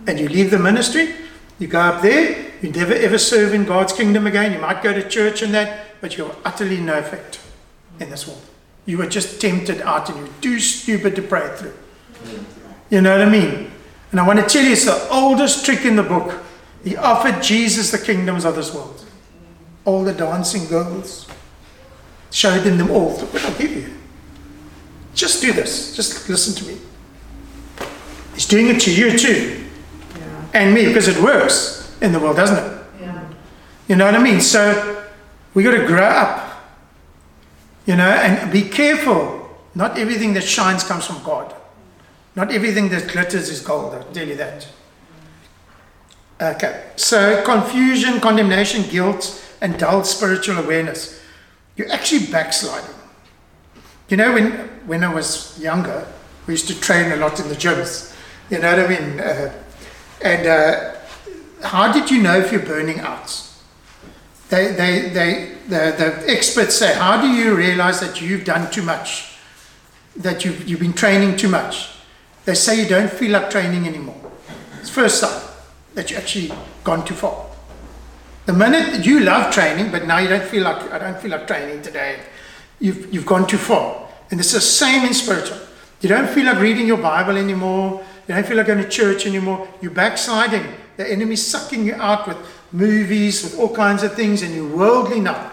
[0.08, 1.14] And you leave the ministry,
[1.60, 4.54] you go up there, you never ever serve in God's kingdom again.
[4.54, 7.40] You might go to church and that, but you're utterly no effect
[8.00, 8.42] in this world.
[8.86, 11.74] You were just tempted out and you're too stupid to pray through.
[12.90, 13.72] You know what I mean?
[14.12, 16.42] And I want to tell you, it's the oldest trick in the book.
[16.88, 19.06] He offered Jesus the kingdoms of this world.
[19.84, 21.28] All the dancing girls.
[22.32, 23.18] Showed them them all.
[23.18, 23.94] What I'll give you.
[25.14, 25.94] Just do this.
[25.98, 26.80] Just listen to me.
[28.36, 29.66] He's doing it to you too.
[30.18, 30.46] Yeah.
[30.54, 32.84] And me, because it works in the world, doesn't it?
[33.02, 33.34] Yeah.
[33.90, 34.40] You know what I mean?
[34.40, 35.06] So
[35.54, 36.64] we got to grow up.
[37.86, 39.50] You know, and be careful.
[39.76, 41.54] Not everything that shines comes from God.
[42.34, 44.68] Not everything that glitters is gold, I'll tell you that.
[46.40, 51.20] Okay, so confusion, condemnation, guilt, and dull spiritual awareness.
[51.76, 52.94] You're actually backsliding.
[54.10, 54.52] You know, when,
[54.86, 56.08] when I was younger,
[56.46, 58.16] we used to train a lot in the gyms.
[58.52, 59.20] You know what I mean?
[59.20, 59.54] Uh,
[60.22, 60.96] and uh,
[61.64, 63.44] how did you know if you're burning out?
[64.50, 68.84] They, they, they, the, the experts say, how do you realize that you've done too
[68.84, 69.38] much?
[70.16, 71.90] That you've, you've been training too much?
[72.46, 74.22] They say you don't feel like training anymore.
[74.80, 75.47] It's first sign
[75.98, 76.52] that you actually
[76.84, 77.48] gone too far.
[78.46, 81.48] The minute you love training, but now you don't feel like I don't feel like
[81.48, 82.20] training today,
[82.80, 84.08] you've you've gone too far.
[84.30, 85.58] And it's the same in spiritual.
[86.02, 88.06] You don't feel like reading your Bible anymore.
[88.28, 89.68] You don't feel like going to church anymore.
[89.82, 90.66] You're backsliding.
[90.98, 92.38] The enemy's sucking you out with
[92.72, 95.52] movies, with all kinds of things, and you're worldly now.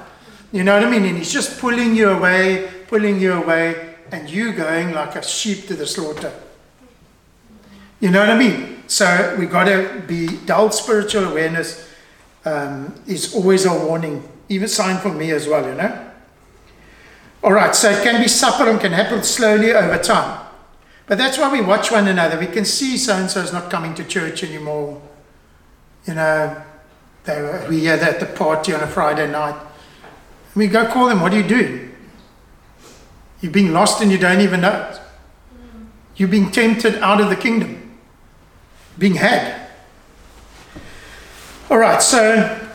[0.52, 1.04] You know what I mean?
[1.06, 5.66] And he's just pulling you away, pulling you away, and you going like a sheep
[5.68, 6.32] to the slaughter.
[8.00, 8.73] You know what I mean?
[8.94, 11.90] So we've got to be dull spiritual awareness
[12.44, 15.66] um, is always a warning, even sign for me as well.
[15.68, 16.10] You know.
[17.42, 20.46] All right, so it can be subtle and can happen slowly over time,
[21.06, 22.38] but that's why we watch one another.
[22.38, 25.02] We can see so and so is not coming to church anymore.
[26.06, 26.62] You know,
[27.24, 29.60] they were, we hear that at the party on a Friday night.
[30.54, 31.20] We go call them.
[31.20, 31.90] What do you do?
[33.40, 35.00] You're being lost and you don't even know it.
[36.14, 37.83] You're being tempted out of the kingdom
[38.98, 39.68] being had.
[41.70, 42.70] All right, so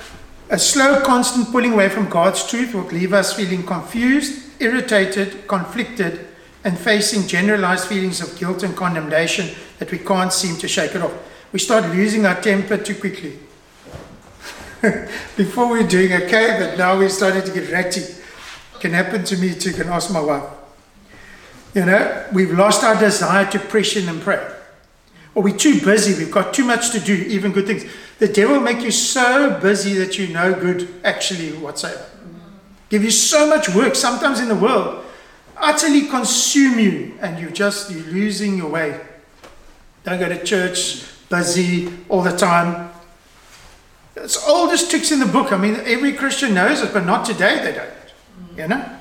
[0.50, 6.28] a slow, constant pulling away from God's truth will leave us feeling confused, irritated, conflicted,
[6.64, 11.02] and facing generalized feelings of guilt and condemnation that we can't seem to shake it
[11.02, 11.14] off.
[11.54, 13.40] We start losing our temper too quickly.
[15.38, 18.04] Before we we're doing okay, but now we're starting to get ratty.
[18.80, 20.50] Can happen to me too, can ask my wife.
[21.74, 24.59] You know, we've lost our desire to press in and pray
[25.40, 27.86] or we're too busy, we've got too much to do, even good things.
[28.18, 32.06] The devil will make you so busy that you know good actually whatsoever.
[32.90, 35.06] Give you so much work, sometimes in the world,
[35.56, 39.00] utterly consume you, and you just you're losing your way.
[40.04, 42.92] Don't go to church, busy all the time.
[44.18, 45.54] It's all oldest tricks in the book.
[45.54, 48.58] I mean, every Christian knows it, but not today they don't.
[48.58, 48.99] You know?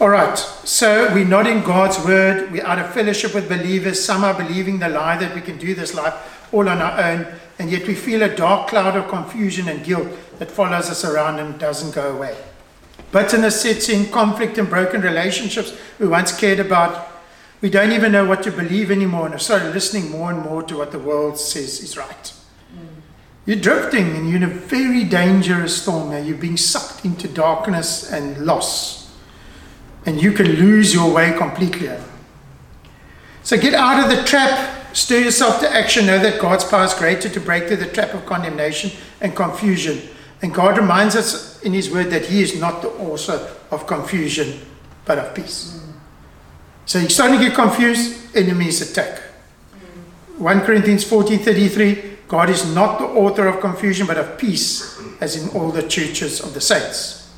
[0.00, 2.50] All right, so we're not in God's word.
[2.50, 4.04] We're out of fellowship with believers.
[4.04, 7.26] Some are believing the lie that we can do this life all on our own,
[7.60, 10.08] and yet we feel a dark cloud of confusion and guilt
[10.40, 12.36] that follows us around and doesn't go away.
[13.12, 17.06] Bitterness sets in, conflict and broken relationships we once cared about.
[17.60, 20.64] We don't even know what to believe anymore and are started listening more and more
[20.64, 22.32] to what the world says is right.
[22.76, 23.00] Mm.
[23.46, 26.18] You're drifting and you're in a very dangerous storm now.
[26.18, 29.03] You're being sucked into darkness and loss
[30.06, 31.90] and you can lose your way completely.
[33.42, 36.94] So get out of the trap, stir yourself to action, know that God's power is
[36.94, 38.90] greater to break through the trap of condemnation
[39.20, 40.00] and confusion.
[40.42, 44.60] And God reminds us in His Word that He is not the author of confusion
[45.04, 45.80] but of peace.
[46.86, 49.22] So you're starting to get confused, enemies attack.
[50.38, 55.48] 1 Corinthians 14:33 God is not the author of confusion but of peace as in
[55.50, 57.30] all the churches of the saints.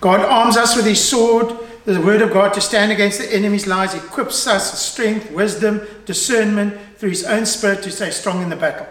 [0.00, 1.54] God arms us with his sword,
[1.94, 5.80] the word of God to stand against the enemy's lies, equips us with strength, wisdom,
[6.04, 8.86] discernment through his own spirit to stay strong in the battle.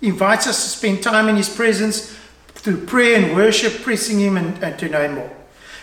[0.00, 2.16] He invites us to spend time in his presence
[2.48, 5.30] through prayer and worship, pressing him and, and to know him more.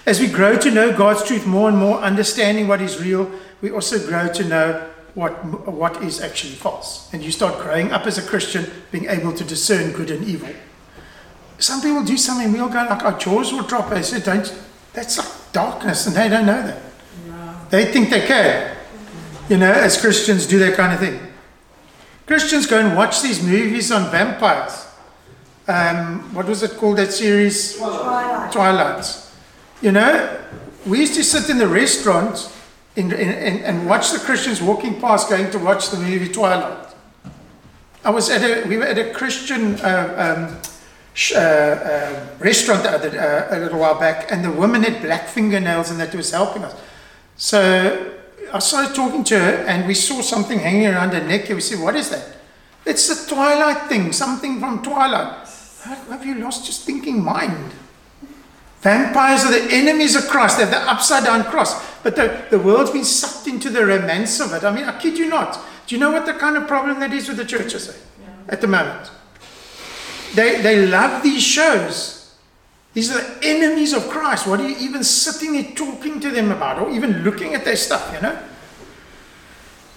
[0.06, 3.72] As we grow to know God's truth more and more, understanding what is real, we
[3.72, 7.12] also grow to know what, what is actually false.
[7.14, 10.50] And you start growing up as a Christian, being able to discern good and evil.
[11.58, 13.90] Some people do something, we'll go like our jaws will drop.
[13.90, 14.54] They say, don't,
[14.94, 16.82] that's like darkness, and they don't know that.
[17.28, 17.56] No.
[17.70, 18.76] They think they can.
[19.50, 21.20] You know, as Christians do that kind of thing.
[22.26, 24.88] Christians go and watch these movies on vampires.
[25.68, 27.78] Um, what was it called, that series?
[27.78, 28.52] Twilight.
[28.52, 29.30] Twilight.
[29.82, 30.40] You know,
[30.86, 32.52] we used to sit in the restaurant
[32.96, 36.94] in, in, in, and watch the Christians walking past going to watch the movie Twilight.
[38.06, 40.73] I was at a, we were at a Christian uh, um,
[41.36, 45.92] uh, uh, restaurant other, uh, a little while back, and the woman had black fingernails
[45.92, 46.76] and that was helping us.
[47.36, 48.14] So
[48.54, 51.48] I started talking to her, and we saw something hanging around her neck.
[51.48, 52.28] And we said, What is that?
[52.86, 55.48] It's the Twilight thing, something from Twilight.
[55.84, 57.74] Have you lost your thinking mind?
[58.82, 60.58] Vampires are the enemies of Christ.
[60.58, 61.82] They're the upside down cross.
[62.04, 64.64] But the, the world's been sucked into the romance of it.
[64.64, 65.58] I mean, I kid you not.
[65.88, 68.28] Do you know what the kind of problem that is with the churches yeah.
[68.50, 69.10] at the moment?
[70.34, 72.36] They, they love these shows.
[72.94, 74.48] These are the enemies of Christ.
[74.48, 77.76] What are you even sitting there talking to them about or even looking at their
[77.76, 78.38] stuff, you know?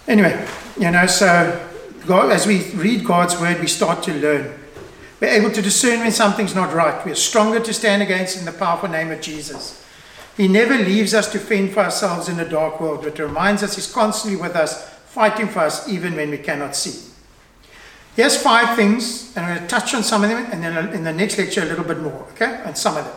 [0.07, 0.47] Anyway,
[0.79, 1.67] you know, so
[2.05, 4.57] God, as we read God's word, we start to learn.
[5.19, 7.05] We're able to discern when something's not right.
[7.05, 9.83] We're stronger to stand against in the powerful name of Jesus.
[10.37, 13.75] He never leaves us to fend for ourselves in a dark world, but reminds us
[13.75, 17.06] He's constantly with us, fighting for us even when we cannot see.
[18.17, 21.03] Here's five things, and I'm going to touch on some of them, and then in
[21.03, 22.63] the next lecture, a little bit more, okay?
[22.65, 23.13] And some of them.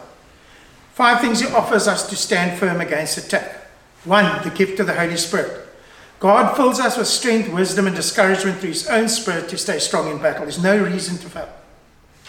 [0.92, 3.62] Five things He offers us to stand firm against attack.
[4.04, 5.66] One, the gift of the Holy Spirit.
[6.18, 10.10] God fills us with strength, wisdom, and discouragement through His own Spirit to stay strong
[10.10, 10.42] in battle.
[10.42, 11.48] There's no reason to fail.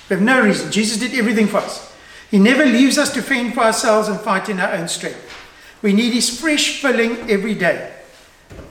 [0.09, 0.71] We have no reason.
[0.71, 1.93] Jesus did everything for us.
[2.29, 5.29] He never leaves us to fend for ourselves and fight in our own strength.
[5.81, 7.91] We need His fresh filling every day.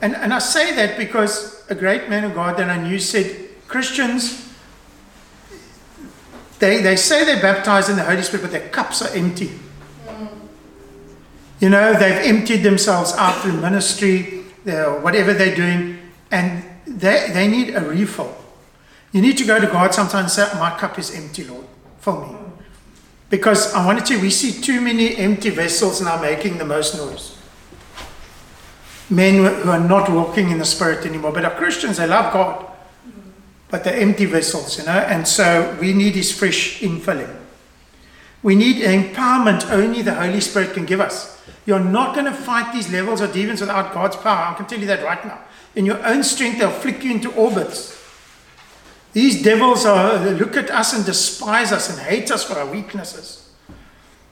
[0.01, 3.40] And, and I say that because a great man of God that I knew said
[3.71, 4.53] Christians,
[6.59, 9.49] they, they say they're baptized in the Holy Spirit, but their cups are empty.
[11.61, 15.99] You know, they've emptied themselves out through ministry, whatever they're doing,
[16.31, 18.35] and they, they need a refill.
[19.13, 21.65] You need to go to God sometimes and say, My cup is empty, Lord.
[21.99, 22.35] for me.
[23.29, 27.37] Because I wanted to, we see too many empty vessels now making the most noise.
[29.09, 32.70] Men who are not walking in the Spirit anymore, but are Christians, they love God.
[33.71, 37.35] But they're empty vessels, you know, and so we need His fresh infilling.
[38.43, 41.41] We need empowerment only the Holy Spirit can give us.
[41.65, 44.51] You're not going to fight these levels of demons without God's power.
[44.51, 45.39] I can tell you that right now.
[45.75, 47.97] In your own strength, they'll flick you into orbits.
[49.13, 53.49] These devils are, look at us and despise us and hate us for our weaknesses.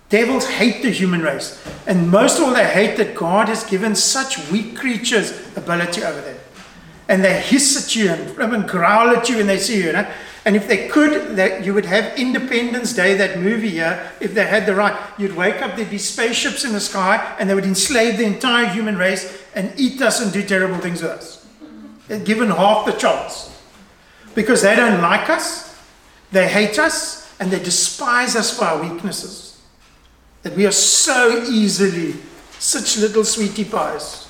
[0.10, 1.64] Devils hate the human race.
[1.86, 6.20] And most of all, they hate that God has given such weak creatures ability over
[6.22, 6.38] them.
[7.10, 9.88] And they hiss at you and, and growl at you when they see you.
[9.88, 10.10] you know?
[10.46, 14.46] And if they could, that you would have Independence Day, that movie here, if they
[14.46, 14.96] had the right.
[15.18, 18.68] You'd wake up, there'd be spaceships in the sky, and they would enslave the entire
[18.68, 21.46] human race and eat us and do terrible things with us.
[22.24, 23.56] Given half the chance
[24.34, 25.78] because they don't like us,
[26.32, 29.62] they hate us, and they despise us for our weaknesses.
[30.44, 32.16] That we are so easily
[32.58, 34.28] such little sweetie pies.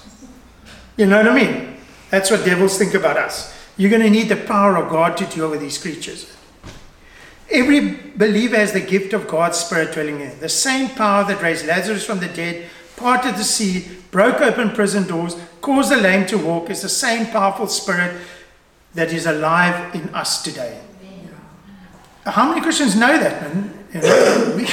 [0.98, 1.78] You know what I mean?
[2.10, 3.56] That's what devils think about us.
[3.78, 6.36] You're going to need the power of God to deal with these creatures.
[7.52, 10.39] Every believer has the gift of God's Spirit dwelling in.
[10.39, 15.08] The same power that raised Lazarus from the dead, parted the sea, broke open prison
[15.08, 18.19] doors, caused the lame to walk, is the same powerful Spirit
[18.94, 20.79] that is alive in us today.
[22.25, 23.56] How many Christians know that?
[23.94, 24.67] You know, we,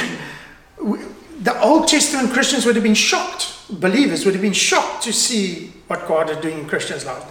[0.84, 0.98] we,
[1.40, 5.72] the Old Testament Christians would have been shocked, believers would have been shocked to see
[5.86, 7.26] what God is doing in Christians' lives.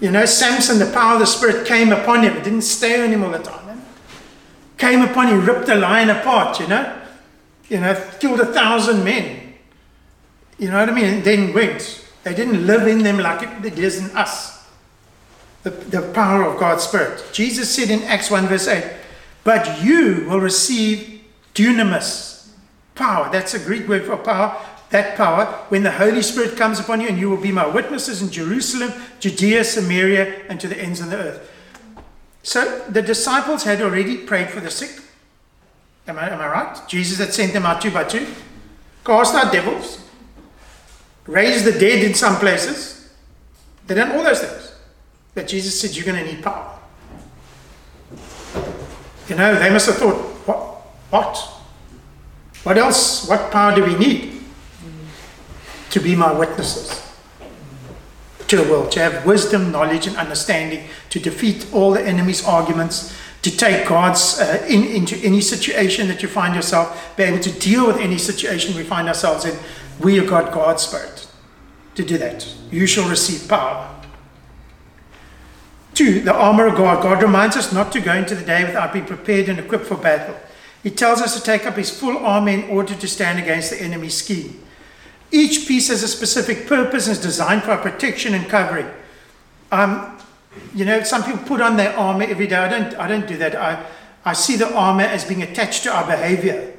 [0.00, 2.36] You know, Samson, the power of the Spirit came upon him.
[2.36, 3.82] It didn't stay on him all the time.
[4.76, 7.00] Came upon him, ripped the lion apart, you know.
[7.68, 9.54] You know, killed a thousand men.
[10.58, 11.04] You know what I mean?
[11.06, 12.04] And then went.
[12.24, 14.56] They didn't live in them like it is in us
[15.66, 17.24] the, the power of God's Spirit.
[17.32, 18.84] Jesus said in Acts 1, verse 8,
[19.42, 21.22] But you will receive
[21.54, 22.50] dunamis,
[22.94, 23.28] power.
[23.32, 24.56] That's a Greek word for power.
[24.90, 28.22] That power when the Holy Spirit comes upon you, and you will be my witnesses
[28.22, 31.50] in Jerusalem, Judea, Samaria, and to the ends of the earth.
[32.42, 35.02] So the disciples had already prayed for the sick.
[36.06, 36.88] Am I, am I right?
[36.88, 38.26] Jesus had sent them out two by two,
[39.04, 40.00] cast out devils,
[41.26, 43.12] raised the dead in some places.
[43.88, 44.74] They done all those things.
[45.34, 46.78] But Jesus said, You're going to need power.
[49.28, 50.16] You know, they must have thought,
[50.46, 50.58] What?
[51.10, 51.36] What?
[52.62, 53.28] What else?
[53.28, 54.35] What power do we need
[55.90, 57.02] to be my witnesses
[58.48, 58.92] to the world?
[58.92, 64.40] To have wisdom, knowledge, and understanding, to defeat all the enemy's arguments, to take God's
[64.40, 68.18] uh, in, into any situation that you find yourself, be able to deal with any
[68.18, 69.56] situation we find ourselves in.
[70.00, 71.28] We have got God's Spirit
[71.94, 72.46] to do that.
[72.70, 73.92] You shall receive power.
[75.94, 77.02] Two, the armor of God.
[77.02, 79.96] God reminds us not to go into the day without being prepared and equipped for
[79.96, 80.36] battle.
[80.82, 83.80] He tells us to take up his full armor in order to stand against the
[83.80, 84.62] enemy's scheme.
[85.36, 88.88] Each piece has a specific purpose and is designed for our protection and covering.
[89.70, 90.16] Um,
[90.74, 92.56] you know, some people put on their armor every day.
[92.56, 93.54] I don't, I don't do that.
[93.54, 93.84] I,
[94.24, 96.72] I see the armor as being attached to our behavior.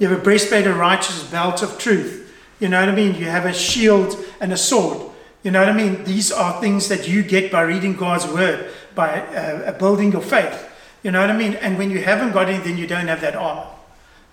[0.00, 2.34] You have a breastplate of righteousness, belt of truth.
[2.58, 3.14] You know what I mean?
[3.14, 5.12] You have a shield and a sword.
[5.44, 6.02] You know what I mean?
[6.02, 10.68] These are things that you get by reading God's word, by uh, building your faith.
[11.04, 11.54] You know what I mean?
[11.54, 13.77] And when you haven't got anything, you don't have that armor.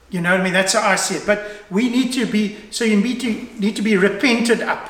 [0.10, 0.54] You know what I mean?
[0.54, 1.26] That's how I see it.
[1.26, 4.90] But we need to be, so you need to, need to be repented up.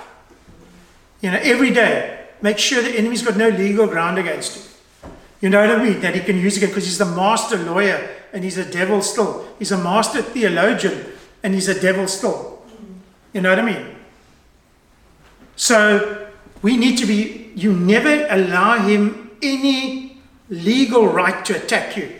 [1.22, 2.11] You know, every day.
[2.41, 5.09] Make sure the enemy's got no legal ground against you.
[5.41, 5.99] You know what I mean?
[6.01, 9.47] That he can use again because he's the master lawyer and he's a devil still.
[9.57, 11.05] He's a master theologian
[11.43, 12.61] and he's a devil still.
[13.34, 13.95] You know what I mean?
[15.55, 16.30] So
[16.61, 22.11] we need to be, you never allow him any legal right to attack you.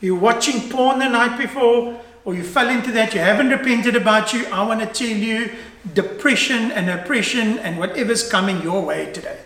[0.00, 4.32] You're watching porn the night before, or you fell into that, you haven't repented about
[4.32, 4.46] you.
[4.46, 5.52] I want to tell you
[5.94, 9.38] depression and oppression and whatever's coming your way today.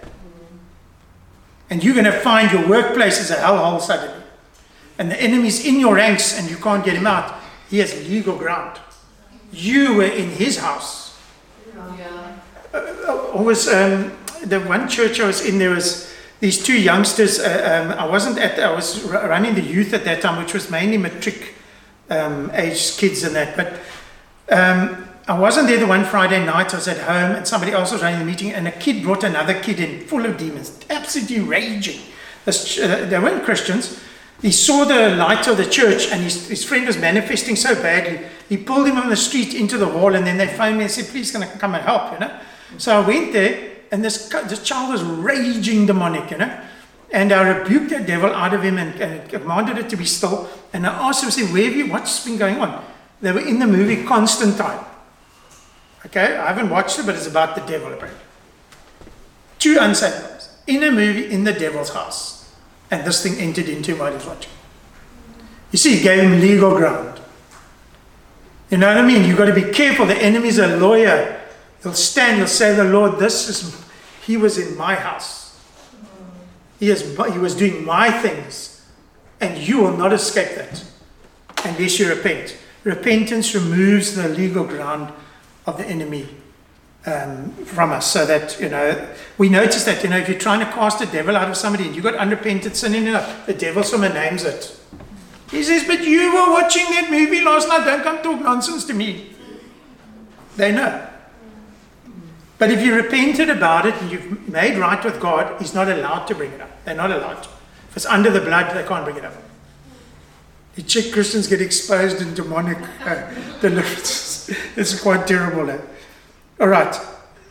[1.70, 4.22] And you're going to find your workplace is a hellhole suddenly.
[4.98, 7.34] And the enemy's in your ranks and you can't get him out.
[7.68, 8.78] He has legal ground.
[9.52, 11.18] You were in his house.
[11.74, 12.36] Yeah.
[12.72, 12.78] Uh,
[13.36, 14.12] uh was um,
[14.44, 17.40] the one church I was in, there was these two youngsters.
[17.40, 20.70] Uh, um, I wasn't at, I was running the youth at that time, which was
[20.70, 21.55] mainly matric
[22.10, 23.56] um, aged kids and that.
[23.56, 23.80] But
[24.50, 26.72] um, I wasn't there the one Friday night.
[26.72, 29.24] I was at home and somebody else was running the meeting, and a kid brought
[29.24, 32.00] another kid in full of demons, absolutely raging.
[32.44, 34.00] This, uh, they weren't Christians.
[34.42, 38.20] He saw the light of the church and his, his friend was manifesting so badly.
[38.48, 40.92] He pulled him on the street into the wall and then they phoned me and
[40.92, 42.12] said, Please, can I come and help?
[42.12, 42.38] You know?
[42.78, 46.60] So I went there and this, this child was raging demonic, you know.
[47.12, 50.48] And I rebuked the devil out of him and, and commanded it to be still.
[50.72, 52.84] And I asked him, say, where have you, what's been going on?
[53.20, 54.84] They were in the movie Constantine.
[56.06, 58.22] Okay, I haven't watched it, but it's about the devil apparently.
[59.58, 62.54] Two unsaved in a movie in the devil's house.
[62.90, 64.52] And this thing entered into while he watching.
[65.72, 67.20] You see, he gave him legal ground.
[68.70, 69.24] You know what I mean?
[69.24, 70.06] You've got to be careful.
[70.06, 71.40] The enemy's a lawyer.
[71.82, 73.84] He'll stand, he'll say, The Lord, this is,
[74.24, 75.45] he was in my house.
[76.78, 78.86] He, is, he was doing my things,
[79.40, 80.84] and you will not escape that
[81.64, 82.56] unless you repent.
[82.84, 85.12] Repentance removes the legal ground
[85.66, 86.28] of the enemy
[87.06, 89.08] um, from us, so that you know
[89.38, 91.84] we notice that you know if you're trying to cast the devil out of somebody
[91.84, 94.78] and you've got unrepented sin in it, the devil someone names it.
[95.50, 97.84] He says, "But you were watching that movie last night.
[97.84, 99.30] Don't come talk nonsense to me."
[100.56, 101.05] They know.
[102.58, 106.26] But if you repented about it and you've made right with God, He's not allowed
[106.26, 106.84] to bring it up.
[106.84, 107.48] They're not allowed to.
[107.90, 109.34] If it's under the blood, they can't bring it up.
[110.74, 113.30] The Czech Christians get exposed in demonic uh,
[113.60, 114.54] deliverances.
[114.76, 115.70] it's quite terrible.
[115.70, 115.78] Eh?
[116.60, 116.94] All right.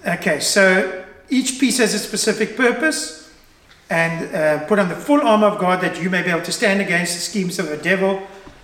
[0.05, 3.33] Okay, so each piece has a specific purpose
[3.89, 6.51] and uh, put on the full armor of God that you may be able to
[6.51, 8.21] stand against the schemes of the devil,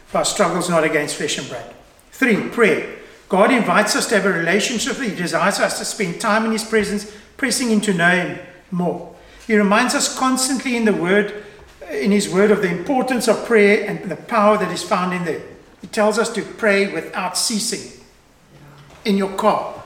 [0.08, 1.74] for our struggles not against flesh and blood.
[2.12, 3.01] Three, prayer.
[3.32, 5.00] God invites us to have a relationship.
[5.00, 5.12] with Him.
[5.12, 8.40] He desires us to spend time in His presence, pressing into know Him
[8.72, 9.16] more.
[9.48, 11.46] He reminds us constantly in the Word,
[11.90, 15.24] in His Word, of the importance of prayer and the power that is found in
[15.24, 15.42] there.
[15.80, 18.04] He tells us to pray without ceasing.
[19.06, 19.82] In your car,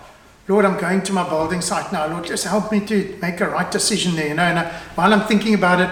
[0.47, 2.07] Lord, I'm going to my building site now.
[2.07, 4.29] Lord, just help me to make a right decision there.
[4.29, 5.89] You know, and I, while I'm thinking about it,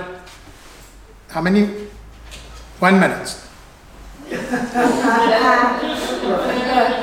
[1.27, 1.67] how many?
[2.79, 3.37] One minute.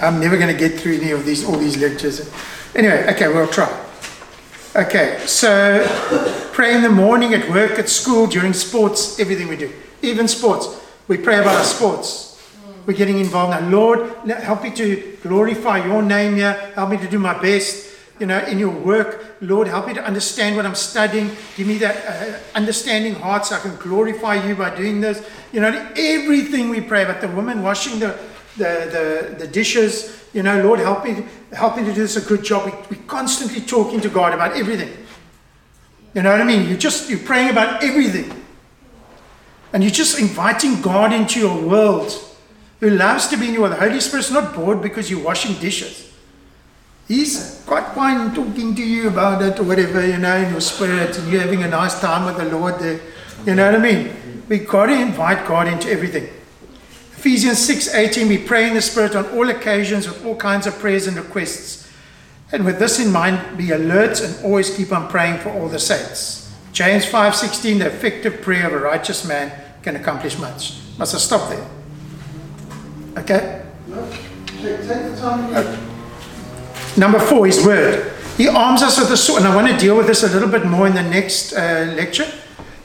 [0.00, 2.30] I'm never going to get through any of these, all these lectures.
[2.74, 3.68] Anyway, okay, we'll try.
[4.74, 5.84] Okay, so
[6.52, 9.72] pray in the morning, at work, at school, during sports, everything we do.
[10.02, 10.80] Even sports.
[11.08, 12.40] We pray about our sports.
[12.86, 13.68] we're getting involved now.
[13.68, 16.52] Lord, help me to glorify your name here.
[16.74, 17.90] Help me to do my best,
[18.20, 19.36] you know, in your work.
[19.40, 21.30] Lord, help me to understand what I'm studying.
[21.56, 25.28] Give me that uh, understanding heart so I can glorify you by doing this.
[25.52, 28.18] You know, everything we pray about the woman washing the,
[28.56, 32.20] the, the, the dishes, you know, Lord, help me, help me to do this a
[32.20, 32.66] good job.
[32.66, 34.90] We, we're constantly talking to God about everything.
[36.14, 36.68] You know what I mean?
[36.68, 38.32] You're just you're praying about everything.
[39.72, 42.12] And you're just inviting God into your world
[42.80, 43.74] who loves to be in your world.
[43.74, 46.12] The Holy Spirit's not bored because you're washing dishes.
[47.06, 51.18] He's quite fine talking to you about it or whatever, you know, in your spirit,
[51.18, 53.00] and you're having a nice time with the Lord there.
[53.46, 54.44] You know what I mean?
[54.48, 56.28] We've got to invite God into everything.
[57.20, 61.06] Ephesians 6:18, we pray in the Spirit on all occasions with all kinds of prayers
[61.06, 61.86] and requests.
[62.50, 65.78] And with this in mind, be alert and always keep on praying for all the
[65.78, 66.48] saints.
[66.72, 69.52] James 5:16, the effective prayer of a righteous man
[69.82, 70.78] can accomplish much.
[70.96, 71.66] Must I stop there?
[73.18, 73.64] Okay?
[76.96, 78.14] Number four, his word.
[78.38, 80.48] He arms us with the sword, and I want to deal with this a little
[80.48, 82.32] bit more in the next uh, lecture.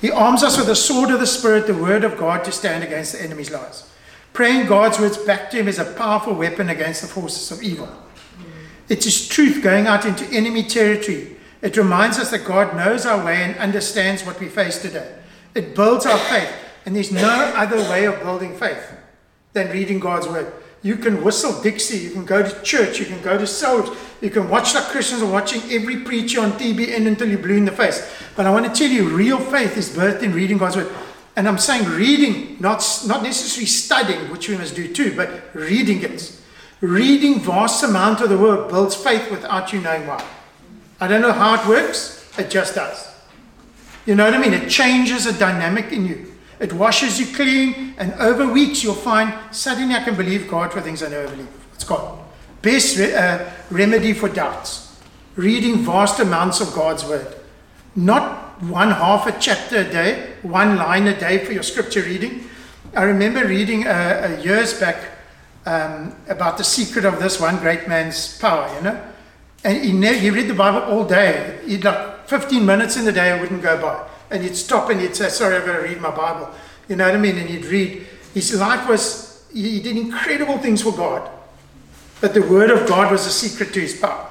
[0.01, 2.83] He arms us with the sword of the Spirit, the word of God, to stand
[2.83, 3.85] against the enemy's lies.
[4.35, 7.87] Praying God's words back to him is a powerful weapon against the forces of evil.
[8.89, 11.37] It is truth going out into enemy territory.
[11.61, 15.15] It reminds us that God knows our way and understands what we face today.
[15.55, 16.53] It builds our faith,
[16.85, 18.93] and there's no other way of building faith
[19.53, 20.51] than reading God's word.
[20.83, 24.29] You can whistle Dixie, you can go to church, you can go to Souls, you
[24.29, 27.71] can watch like Christians are watching every preacher on TBN until you're blue in the
[27.71, 28.13] face.
[28.35, 30.93] But I want to tell you, real faith is birthed in reading God's word.
[31.35, 36.01] And I'm saying reading, not, not necessarily studying, which we must do too, but reading
[36.01, 36.39] it.
[36.81, 40.23] Reading vast amount of the word builds faith without you knowing why.
[40.99, 43.11] I don't know how it works, it just does.
[44.05, 44.53] You know what I mean?
[44.53, 46.31] It changes a dynamic in you.
[46.59, 50.79] It washes you clean, and over weeks you'll find suddenly I can believe God for
[50.79, 51.49] things I never believed.
[51.73, 52.19] It's God.
[52.61, 54.97] Best re- uh, remedy for doubts.
[55.35, 57.35] Reading vast amounts of God's word.
[57.95, 62.49] Not one half a chapter a day, one line a day for your scripture reading.
[62.95, 64.95] I remember reading uh, uh, years back
[65.65, 69.01] um, about the secret of this one great man's power, you know.
[69.63, 71.59] And he, ne- he read the Bible all day.
[71.65, 74.07] He'd like 15 minutes in the day, I wouldn't go by.
[74.31, 76.53] And he'd stop and he'd say, Sorry, I've got to read my Bible.
[76.87, 77.37] You know what I mean?
[77.37, 78.05] And he'd read.
[78.33, 81.29] His life was, he did incredible things for God.
[82.21, 84.29] But the Word of God was the secret to his power.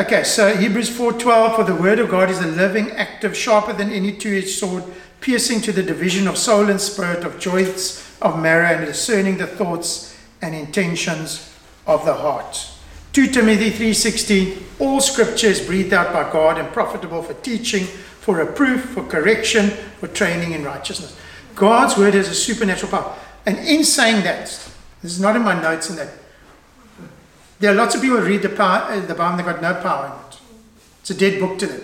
[0.00, 3.92] Okay, so Hebrews 4:12 for the word of God is a living, active, sharper than
[3.92, 4.82] any two-edged sword,
[5.20, 9.46] piercing to the division of soul and spirit, of joints, of marrow, and discerning the
[9.46, 11.54] thoughts and intentions
[11.86, 12.66] of the heart.
[13.12, 18.36] 2 Timothy 3:16 All scripture is breathed out by God and profitable for teaching, for
[18.36, 21.14] reproof, for correction, for training in righteousness.
[21.54, 23.14] God's word has a supernatural power.
[23.44, 24.46] And in saying that,
[25.02, 26.08] this is not in my notes in that.
[27.60, 29.62] There are lots of people who read the, power, uh, the Bible and they've got
[29.62, 30.40] no power in it.
[31.02, 31.82] It's a dead book to them.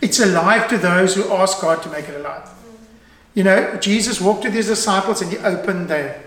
[0.00, 2.48] It's alive to those who ask God to make it alive.
[3.34, 6.22] You know, Jesus walked with his disciples and he opened their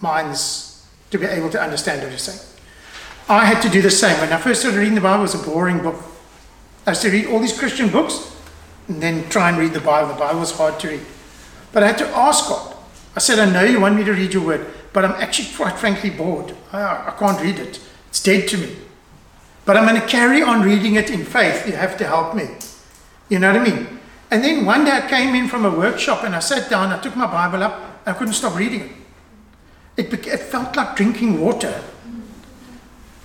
[0.00, 2.40] minds to be able to understand what he's saying.
[3.28, 4.18] I had to do the same.
[4.20, 5.96] When I first started reading the Bible, it was a boring book.
[6.86, 8.36] I used to read all these Christian books
[8.88, 10.12] and then try and read the Bible.
[10.12, 11.00] The Bible was hard to read.
[11.72, 12.76] But I had to ask God.
[13.14, 15.78] I said, I know you want me to read your word, but I'm actually quite
[15.78, 16.54] frankly bored.
[16.72, 17.80] I, I can't read it.
[18.08, 18.76] It's dead to me.
[19.64, 21.66] But I'm going to carry on reading it in faith.
[21.66, 22.48] You have to help me.
[23.28, 24.00] You know what I mean?
[24.30, 27.00] And then one day I came in from a workshop and I sat down, I
[27.00, 28.90] took my Bible up, I couldn't stop reading it.
[29.96, 31.82] It, beca- it felt like drinking water.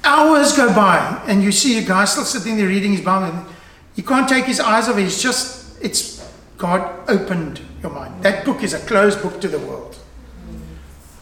[0.04, 3.38] Hours go by and you see a guy still sitting there reading his Bible.
[3.38, 3.48] And
[3.96, 5.04] he can't take his eyes off it.
[5.04, 6.18] It's just, it's
[6.58, 8.24] God opened your mind.
[8.24, 9.98] That book is a closed book to the world.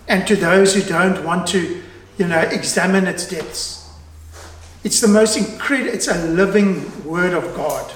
[0.07, 1.81] And to those who don't want to,
[2.17, 3.89] you know, examine its depths.
[4.83, 7.91] It's the most incredible, it's a living word of God.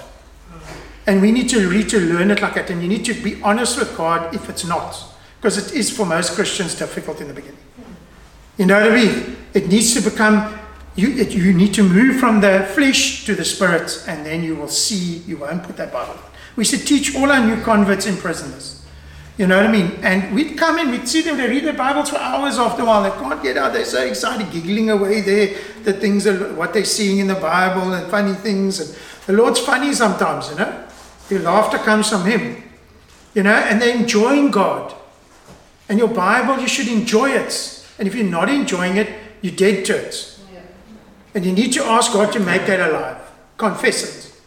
[1.05, 2.69] And we need to read to learn it like that.
[2.69, 5.03] And you need to be honest with God if it's not.
[5.39, 7.57] Because it is for most Christians difficult in the beginning.
[8.57, 9.37] You know what I mean?
[9.53, 10.59] It needs to become,
[10.95, 14.55] you, it, you need to move from the flesh to the spirit, and then you
[14.55, 16.19] will see, you won't put that Bible.
[16.55, 18.78] We should teach all our new converts in prisoners.
[19.39, 19.97] You know what I mean?
[20.03, 22.85] And we'd come in, we'd see them, they read the Bibles for hours after a
[22.85, 23.01] while.
[23.01, 23.71] They can't get out.
[23.71, 27.93] They're so excited, giggling away there, the things, that, what they're seeing in the Bible
[27.93, 28.81] and funny things.
[28.81, 30.87] And the Lord's funny sometimes, you know?
[31.29, 32.63] Your laughter comes from Him.
[33.33, 34.93] You know, and they're enjoying God.
[35.87, 37.87] And your Bible, you should enjoy it.
[37.97, 39.07] And if you're not enjoying it,
[39.41, 40.37] you're dead to it.
[41.33, 43.21] And you need to ask God to make that alive.
[43.55, 44.41] Confess it.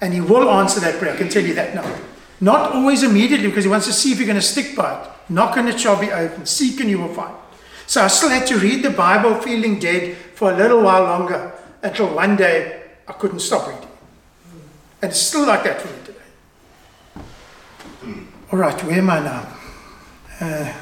[0.00, 1.12] And He will answer that prayer.
[1.12, 1.94] I can tell you that now.
[2.42, 5.10] Not always immediately because He wants to see if you're going to stick by it.
[5.28, 6.44] Knock and it shall be open.
[6.44, 7.34] Seek and you will find.
[7.86, 11.52] So I still had to read the Bible feeling dead for a little while longer
[11.84, 13.88] until one day I couldn't stop reading.
[15.00, 16.18] And it's still like that for me today.
[18.50, 19.56] All right, where am I now?
[20.40, 20.74] Uh,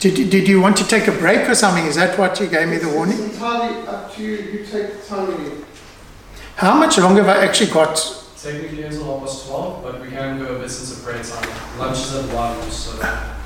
[0.00, 1.86] did, did you want to take a break or something?
[1.86, 3.20] Is that what you gave me the warning?
[3.20, 4.36] It's entirely up to you.
[4.36, 5.64] You take the time you need.
[6.56, 8.19] How much longer have I actually got?
[8.42, 11.78] Technically it's almost 12, but we can go a bit since the prayer time.
[11.78, 12.98] Lunch is at 1, so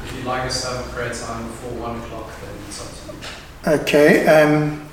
[0.04, 3.16] if you'd like us to have a prayer time before 1 o'clock, then it's up
[3.64, 3.80] to you.
[3.80, 4.88] Okay, um,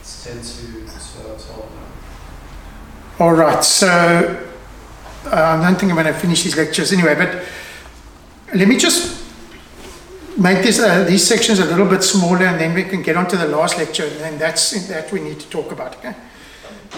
[0.00, 1.70] It's 10 to to 12
[3.18, 3.24] now.
[3.24, 3.62] all right.
[3.62, 3.86] So
[5.26, 7.44] uh, I don't think I'm going to finish these lectures anyway, but
[8.54, 9.22] let me just
[10.38, 13.26] make this, uh, these sections a little bit smaller and then we can get on
[13.28, 16.14] to the last lecture and then that's that we need to talk about, okay?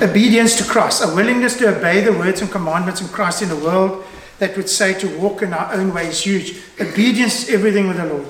[0.01, 3.57] Obedience to Christ, a willingness to obey the words and commandments of Christ in a
[3.57, 4.05] world
[4.39, 6.59] that would say to walk in our own way is huge.
[6.81, 8.29] Obedience is everything with the Lord.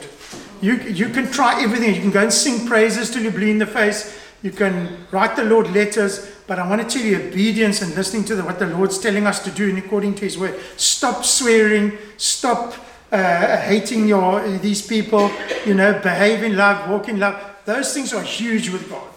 [0.61, 1.95] You, you can try everything.
[1.95, 4.19] You can go and sing praises till you're blue in the face.
[4.43, 6.33] You can write the Lord letters.
[6.47, 9.27] But I want to tell you, obedience and listening to the, what the Lord's telling
[9.27, 10.59] us to do and according to His word.
[10.77, 11.99] Stop swearing.
[12.17, 12.75] Stop
[13.11, 15.31] uh, hating your these people.
[15.67, 17.43] You know, behave in love, walk in love.
[17.65, 19.16] Those things are huge with God.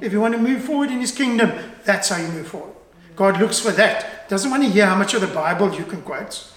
[0.00, 1.52] If you want to move forward in His kingdom,
[1.84, 2.74] that's how you move forward.
[3.14, 4.28] God looks for that.
[4.28, 6.52] Doesn't want to hear how much of the Bible you can quote.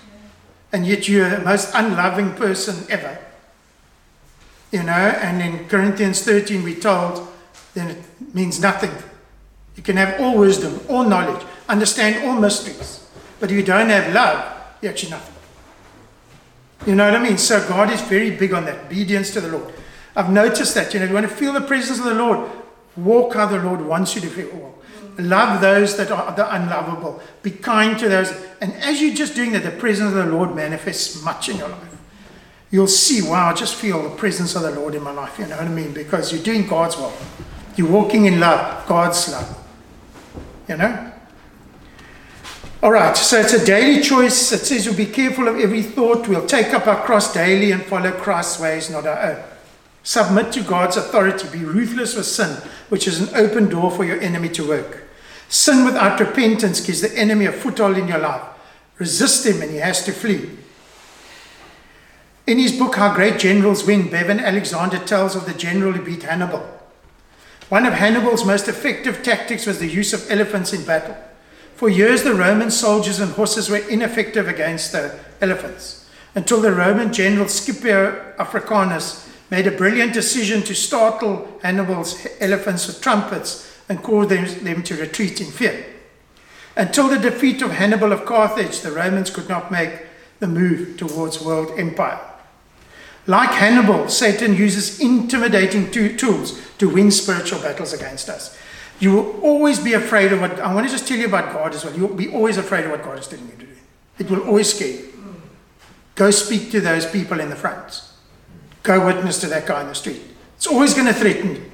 [0.72, 3.18] And yet you're the most unloving person ever.
[4.72, 7.28] You know, and in Corinthians 13 we're told,
[7.74, 8.92] then it means nothing.
[9.76, 13.08] You can have all wisdom, all knowledge, understand all mysteries.
[13.40, 15.36] But if you don't have love, you're actually nothing.
[16.86, 17.38] You know what I mean?
[17.38, 19.74] So God is very big on that obedience to the Lord.
[20.16, 20.94] I've noticed that.
[20.94, 22.50] You know, you want to feel the presence of the Lord,
[22.98, 24.52] walk how the Lord wants you to.
[24.52, 24.84] Walk.
[25.18, 27.22] Love those that are the unlovable.
[27.44, 28.32] Be kind to those.
[28.62, 31.70] And as you're just doing that, the presence of the Lord manifests much in your
[31.70, 31.98] life.
[32.72, 35.38] You'll see, wow, I just feel the presence of the Lord in my life.
[35.40, 35.94] You know what I mean?
[35.94, 37.14] Because you're doing God's will.
[37.76, 39.58] You're walking in love, God's love.
[40.68, 41.12] You know?
[42.82, 44.54] All right, so it's a daily choice.
[44.54, 46.28] It says we'll be careful of every thought.
[46.30, 49.44] We'll take up our cross daily and follow Christ's ways, not our own.
[50.10, 51.48] Submit to God's authority.
[51.50, 52.58] Be ruthless with sin,
[52.90, 55.04] which is an open door for your enemy to work.
[55.50, 58.42] Sin without repentance gives the enemy a foothold in your life.
[58.98, 60.50] Resist him and he has to flee.
[62.48, 66.24] In his book, How Great Generals Win, Bevin Alexander tells of the general who beat
[66.24, 66.68] Hannibal.
[67.70, 71.18] One of Hannibal's most effective tactics was the use of elephants in battle.
[71.76, 77.14] For years, the Roman soldiers and horses were ineffective against the elephants, until the Roman
[77.14, 84.28] general Scipio Africanus made a brilliant decision to startle Hannibal's elephants with trumpets and cause
[84.28, 85.86] them, them to retreat in fear.
[86.76, 90.04] Until the defeat of Hannibal of Carthage, the Romans could not make
[90.40, 92.20] the move towards world empire.
[93.28, 98.58] Like Hannibal, Satan uses intimidating to- tools to win spiritual battles against us.
[99.00, 101.74] You will always be afraid of what I want to just tell you about God
[101.74, 101.96] as well.
[101.96, 103.68] You'll be always afraid of what God is telling you to do.
[104.20, 105.14] It will always scare you.
[106.16, 108.02] Go speak to those people in the front.
[108.84, 110.22] Go witness to that guy in the street.
[110.58, 111.72] It's always going to threaten you.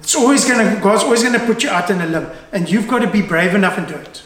[0.00, 2.30] It's always going to, God's always going to put you out in a limb.
[2.52, 4.22] And you've got to be brave enough and do it.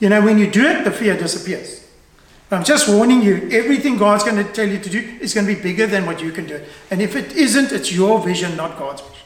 [0.00, 1.88] You know, when you do it, the fear disappears.
[2.50, 5.54] I'm just warning you, everything God's going to tell you to do is going to
[5.54, 6.64] be bigger than what you can do.
[6.90, 9.18] And if it isn't, it's your vision, not God's vision.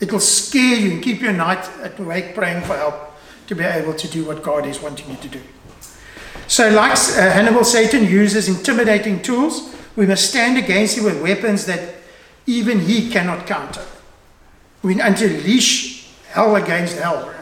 [0.00, 3.12] It will scare you and keep you night awake praying for help
[3.46, 5.40] to be able to do what God is wanting you to do.
[6.46, 9.74] So, like uh, Hannibal, Satan uses intimidating tools.
[9.98, 11.96] We must stand against him with weapons that
[12.46, 13.84] even he cannot counter.
[14.80, 17.34] We unleash hell against hell.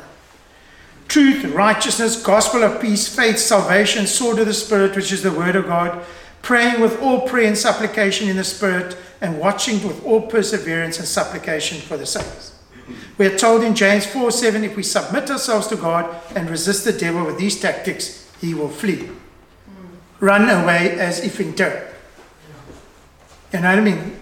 [1.07, 5.55] Truth, righteousness, gospel of peace, faith, salvation, sword of the Spirit, which is the word
[5.55, 6.03] of God,
[6.41, 11.07] praying with all prayer and supplication in the Spirit, and watching with all perseverance and
[11.07, 12.59] supplication for the saints.
[13.19, 16.87] We are told in James 4 7 if we submit ourselves to God and resist
[16.87, 19.11] the devil with these tactics, he will flee.
[20.21, 21.93] Run away as if in terror.
[23.65, 24.17] What I mean?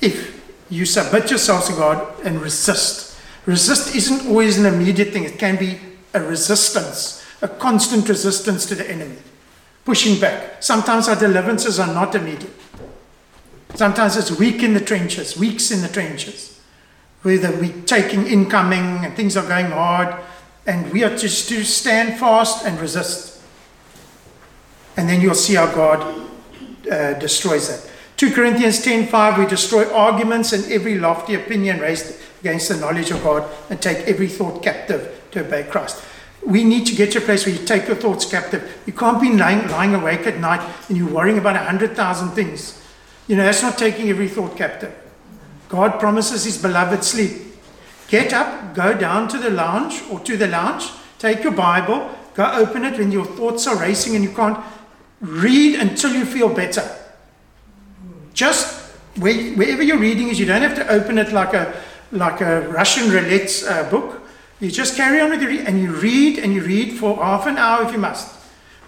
[0.00, 0.38] If
[0.70, 5.56] you submit yourselves to God and resist, resist isn't always an immediate thing, it can
[5.56, 5.78] be
[6.14, 9.16] a resistance, a constant resistance to the enemy,
[9.84, 10.62] pushing back.
[10.62, 12.52] Sometimes our deliverances are not immediate.
[13.74, 16.60] Sometimes it's weak in the trenches, weeks in the trenches,
[17.22, 20.14] whether we're taking incoming and things are going hard,
[20.66, 23.40] and we are just to stand fast and resist.
[24.96, 26.28] And then you'll see how God
[26.90, 27.90] uh, destroys that.
[28.18, 33.22] 2 Corinthians 10:5 we destroy arguments and every lofty opinion raised against the knowledge of
[33.22, 36.02] God and take every thought captive to obey Christ.
[36.42, 38.62] we need to get to a place where you take your thoughts captive.
[38.86, 42.30] You can't be lying, lying awake at night and you're worrying about a hundred thousand
[42.30, 42.80] things.
[43.28, 44.94] You know, that's not taking every thought captive.
[45.68, 47.32] God promises his beloved sleep.
[48.08, 52.50] Get up, go down to the lounge or to the lounge, take your Bible, go
[52.50, 54.58] open it when your thoughts are racing and you can't
[55.20, 56.88] read until you feel better.
[58.38, 61.74] Just where, wherever you're reading is, you don't have to open it like a
[62.12, 64.22] like a Russian roulette uh, book.
[64.60, 67.58] You just carry on with your and you read and you read for half an
[67.58, 68.32] hour if you must.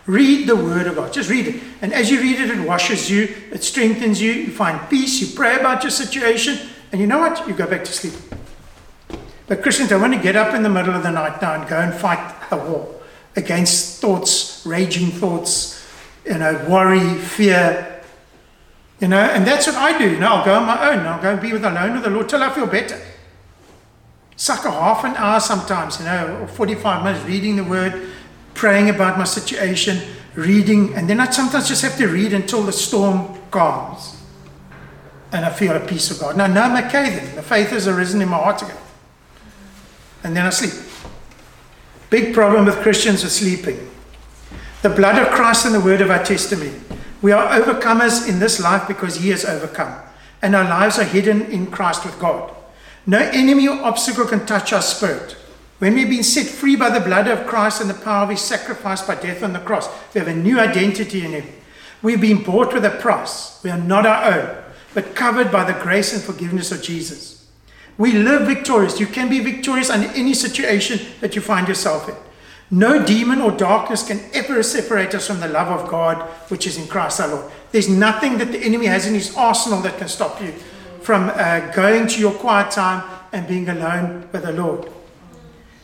[0.06, 1.12] Read the Word of God.
[1.12, 1.60] Just read it.
[1.82, 5.34] And as you read it, it washes you, it strengthens you, you find peace, you
[5.34, 7.48] pray about your situation, and you know what?
[7.48, 8.14] You go back to sleep.
[9.48, 11.68] But Christians don't want to get up in the middle of the night now and
[11.68, 12.22] go and fight
[12.52, 12.88] a war
[13.34, 15.84] against thoughts, raging thoughts,
[16.24, 17.89] you know, worry, fear.
[19.00, 20.10] You know, and that's what I do.
[20.10, 21.06] You know, I'll go on my own.
[21.06, 23.00] I'll go and be with alone with the Lord till I feel better.
[24.36, 28.08] Suck a half an hour sometimes, you know, or 45 minutes reading the word,
[28.54, 30.00] praying about my situation,
[30.34, 34.22] reading, and then I sometimes just have to read until the storm calms.
[35.32, 36.36] And I feel a peace of God.
[36.36, 37.36] Now, no, I'm okay then.
[37.36, 38.76] The faith has arisen in my heart again.
[40.24, 40.72] And then I sleep.
[42.10, 43.90] Big problem with Christians is sleeping.
[44.82, 46.72] The blood of Christ and the word of our testimony.
[47.22, 50.00] We are overcomers in this life because He has overcome.
[50.42, 52.54] And our lives are hidden in Christ with God.
[53.06, 55.36] No enemy or obstacle can touch our spirit.
[55.78, 58.40] When we've been set free by the blood of Christ and the power of His
[58.40, 61.46] sacrifice by death on the cross, we have a new identity in Him.
[62.02, 63.60] We've been bought with a price.
[63.62, 64.64] We are not our own,
[64.94, 67.46] but covered by the grace and forgiveness of Jesus.
[67.98, 68.98] We live victorious.
[68.98, 72.14] You can be victorious in any situation that you find yourself in.
[72.70, 76.76] No demon or darkness can ever separate us from the love of God which is
[76.76, 77.52] in Christ our Lord.
[77.72, 80.52] There's nothing that the enemy has in his arsenal that can stop you
[81.02, 83.02] from uh, going to your quiet time
[83.32, 84.90] and being alone with the Lord.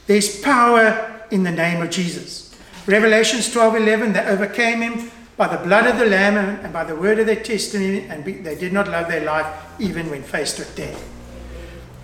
[0.07, 2.55] There's power in the name of Jesus.
[2.87, 7.19] Revelations 12:11 they overcame him by the blood of the lamb and by the word
[7.19, 9.47] of their testimony and be, they did not love their life
[9.81, 11.03] even when faced with death.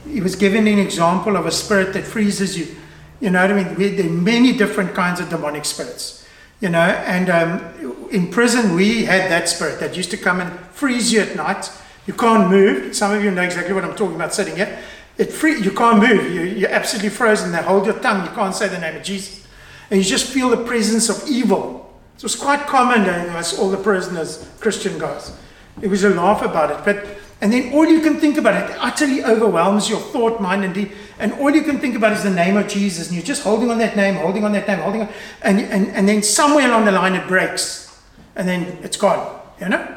[0.07, 2.74] He was given an example of a spirit that freezes you.
[3.22, 3.74] You know what I mean?
[3.76, 6.26] We, there are many different kinds of demonic spirits.
[6.60, 10.58] You know, and um, in prison we had that spirit that used to come and
[10.70, 11.70] freeze you at night.
[12.06, 12.96] You can't move.
[12.96, 14.76] Some of you know exactly what I'm talking about sitting here.
[15.18, 16.32] It free, you can't move.
[16.32, 17.52] You, you're absolutely frozen.
[17.52, 18.26] They hold your tongue.
[18.26, 19.46] You can't say the name of Jesus.
[19.90, 21.96] And you just feel the presence of evil.
[22.16, 25.36] So it's quite common amongst all the prisoners, Christian guys.
[25.80, 26.84] It was a laugh about it.
[26.84, 30.90] But and then all you can think about it utterly overwhelms your thought, mind, and.
[31.22, 33.06] And all you can think about is the name of Jesus.
[33.06, 35.08] And you're just holding on that name, holding on that name, holding on.
[35.42, 38.02] And, and, and then somewhere along the line it breaks.
[38.34, 39.40] And then it's gone.
[39.60, 39.96] You know?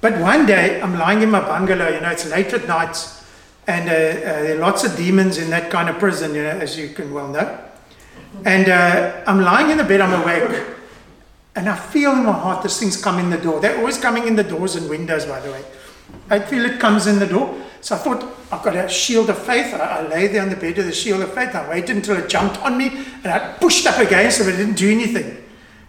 [0.00, 2.96] But one day I'm lying in my bungalow, you know, it's late at night.
[3.66, 6.50] And uh, uh, there are lots of demons in that kind of prison, you know,
[6.50, 7.58] as you can well know.
[8.44, 10.66] And uh, I'm lying in the bed, I'm awake.
[11.56, 13.58] And I feel in my heart this thing's coming in the door.
[13.58, 15.64] They're always coming in the doors and windows, by the way.
[16.30, 17.54] I feel it comes in the door.
[17.80, 19.72] So I thought, I've got a shield of faith.
[19.74, 21.54] I, I lay there on the bed with the shield of faith.
[21.54, 24.76] I waited until it jumped on me and I pushed up against it, it didn't
[24.76, 25.44] do anything.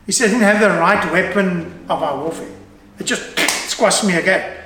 [0.06, 2.50] He said, I didn't have the right weapon of our warfare.
[3.00, 3.38] It just
[3.70, 4.58] squashed me again.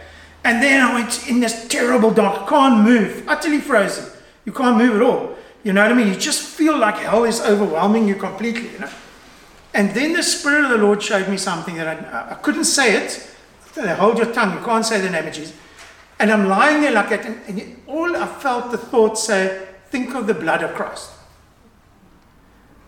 [0.43, 4.05] And then I went in this terrible dark, can't move, utterly frozen.
[4.45, 5.35] You can't move at all.
[5.63, 6.09] You know what I mean?
[6.09, 8.89] You just feel like hell is overwhelming you completely, you know.
[9.73, 12.95] And then the Spirit of the Lord showed me something that I, I couldn't say
[12.95, 13.29] it.
[13.75, 15.55] They hold your tongue, you can't say the name of Jesus.
[16.19, 20.13] And I'm lying there like that, and, and all I felt the thought say, think
[20.15, 21.09] of the blood of Christ.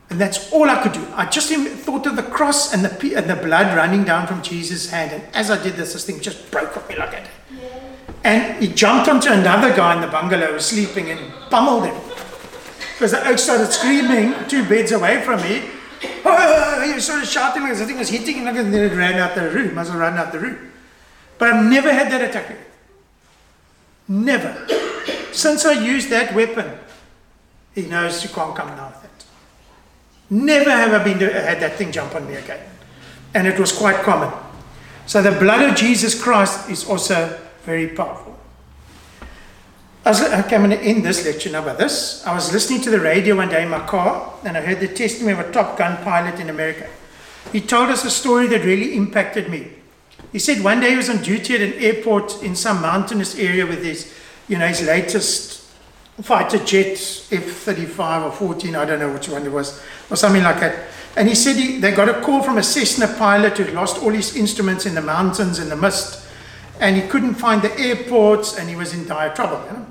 [0.09, 1.05] And that's all I could do.
[1.15, 4.89] I just thought of the cross and the, and the blood running down from Jesus'
[4.89, 5.11] hand.
[5.11, 7.27] And as I did this, this thing just broke off me like that.
[7.51, 7.79] Yeah.
[8.23, 11.95] And he jumped onto another guy in the bungalow who was sleeping and pummeled him.
[12.93, 15.63] Because the oak started screaming two beds away from me.
[16.23, 19.35] Oh, he started shouting like the thing was hitting him, and then it ran out
[19.35, 19.73] the room.
[19.73, 20.71] Must have run out the room.
[21.37, 22.55] But I've never had that attack.
[24.07, 24.67] Never.
[25.31, 26.79] Since I used that weapon,
[27.73, 29.25] he knows you can't come now with it.
[30.29, 32.65] Never have I been to, had that thing jump on me again.
[33.33, 34.31] And it was quite common.
[35.05, 38.39] So the blood of Jesus Christ is also very powerful.
[40.05, 42.25] I was, okay, I'm going to end this lecture now by this.
[42.25, 44.87] I was listening to the radio one day in my car and I heard the
[44.87, 46.87] testimony of a Top Gun pilot in America.
[47.51, 49.67] He told us a story that really impacted me.
[50.35, 53.65] He said one day he was on duty at an airport in some mountainous area
[53.65, 54.13] with his,
[54.49, 55.71] you know, his latest
[56.21, 56.91] fighter jet,
[57.31, 59.81] F-35 or 14, I don't know which one it was,
[60.11, 60.89] or something like that.
[61.15, 64.09] And he said he, they got a call from a Cessna pilot who'd lost all
[64.09, 66.27] his instruments in the mountains in the mist,
[66.81, 69.65] and he couldn't find the airports, and he was in dire trouble.
[69.67, 69.87] You know?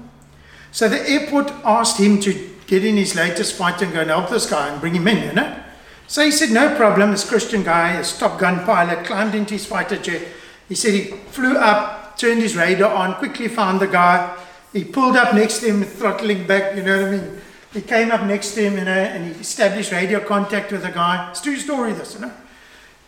[0.73, 4.29] So the airport asked him to get in his latest fighter and go and help
[4.29, 5.64] this guy and bring him in, you know?
[6.07, 7.11] So he said, no problem.
[7.11, 10.27] This Christian guy, a Top Gun pilot, climbed into his fighter jet.
[10.69, 14.37] He said he flew up, turned his radar on, quickly found the guy.
[14.73, 17.41] He pulled up next to him, throttling back, you know what I mean?
[17.73, 20.91] He came up next to him, you know, and he established radio contact with the
[20.91, 21.31] guy.
[21.31, 22.33] It's true story, this, you know?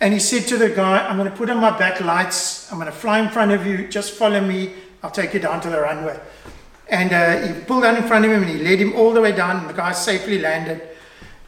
[0.00, 2.70] And he said to the guy, I'm going to put on my back lights.
[2.70, 3.88] I'm going to fly in front of you.
[3.88, 4.72] Just follow me.
[5.02, 6.18] I'll take you down to the runway.
[6.88, 9.20] And uh, he pulled down in front of him and he led him all the
[9.20, 9.60] way down.
[9.60, 10.95] And the guy safely landed.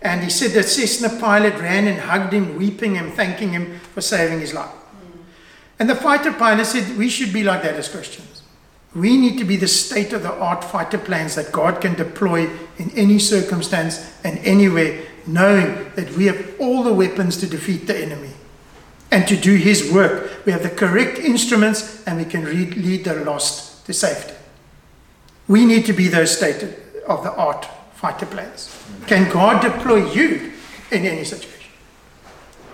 [0.01, 4.01] And he said that Cessna pilot ran and hugged him, weeping and thanking him for
[4.01, 4.71] saving his life.
[5.79, 8.43] And the fighter pilot said, We should be like that as Christians.
[8.95, 12.49] We need to be the state of the art fighter planes that God can deploy
[12.79, 17.97] in any circumstance and anywhere, knowing that we have all the weapons to defeat the
[17.97, 18.33] enemy
[19.11, 20.45] and to do his work.
[20.47, 24.35] We have the correct instruments and we can lead, the lost to safety.
[25.47, 26.63] We need to be those state
[27.07, 27.69] of the art
[27.99, 28.75] fighter planes.
[29.09, 30.53] Can God deploy you
[30.93, 31.55] in any situation?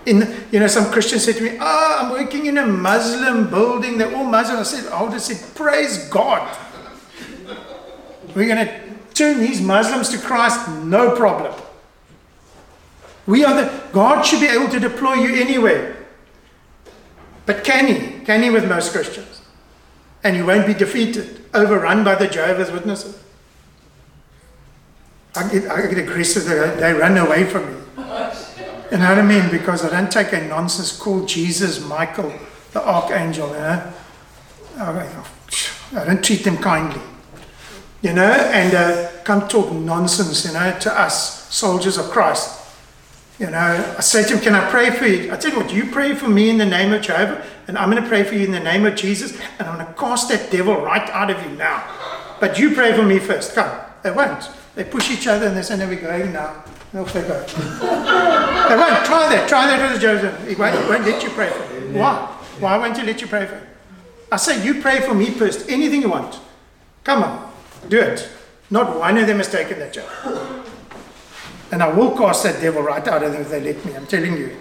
[0.05, 3.49] In, you know, some Christians said to me, Ah, oh, I'm working in a Muslim
[3.49, 3.97] building.
[3.97, 4.59] They're all Muslim.
[4.59, 6.55] I said, I have said, Praise God.
[8.35, 8.81] We're going to
[9.15, 11.59] turn these Muslims to Christ, no problem.
[13.25, 16.05] We are the, God should be able to deploy you anywhere.
[17.47, 18.23] But can He?
[18.25, 19.41] Can He with most Christians?
[20.23, 23.24] And you won't be defeated, overrun by the Jehovah's Witnesses.
[25.37, 27.81] I get, I get aggressive, they, they run away from me.
[28.91, 29.49] You know what I mean?
[29.49, 32.31] Because I don't take a nonsense call Jesus, Michael,
[32.71, 33.93] the archangel, you know.
[34.77, 37.01] I don't treat them kindly.
[38.01, 42.61] You know, and uh, come talk nonsense, you know, to us, soldiers of Christ.
[43.39, 45.33] You know, I say to him, Can I pray for you?
[45.33, 47.89] I tell you what, you pray for me in the name of Jehovah, and I'm
[47.89, 50.29] going to pray for you in the name of Jesus, and I'm going to cast
[50.29, 51.83] that devil right out of you now.
[52.39, 53.55] But you pray for me first.
[53.55, 53.77] Come.
[54.03, 54.49] They won't.
[54.75, 56.63] They push each other and they say, No, we're going now.
[56.91, 57.39] And off they go.
[58.69, 59.05] they won't.
[59.05, 59.45] Try that.
[59.47, 60.47] Try that with Joseph.
[60.47, 61.93] He won't, he won't let you pray for him.
[61.93, 62.15] Why?
[62.59, 63.67] Why won't you let you pray for him?
[64.31, 65.69] I say, You pray for me first.
[65.69, 66.39] Anything you want.
[67.03, 67.53] Come on.
[67.87, 68.29] Do it.
[68.69, 70.65] Not one of them has taken that job.
[71.71, 74.07] And I will cast that devil right out of them if they let me, I'm
[74.07, 74.55] telling you.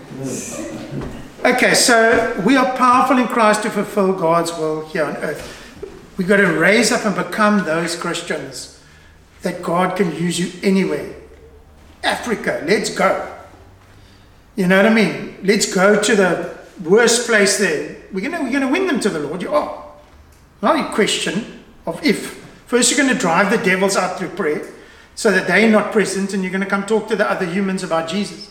[1.45, 5.61] Okay, so we are powerful in Christ to fulfill God's will here on earth.
[6.17, 8.74] We've got to raise up and become those Christians
[9.45, 11.15] that God can use you anywhere.
[12.03, 13.31] Africa, let's go.
[14.57, 15.39] You know what I mean?
[15.43, 17.97] Let's go to the worst place there.
[18.13, 19.43] We're going we're gonna win them to the Lord.
[19.43, 19.85] You are.
[20.63, 22.43] Not a question of if.
[22.67, 24.67] First, you're to drive the devils out through prayer
[25.15, 28.09] so that they're not present and you're to come talk to the other humans about
[28.09, 28.51] Jesus.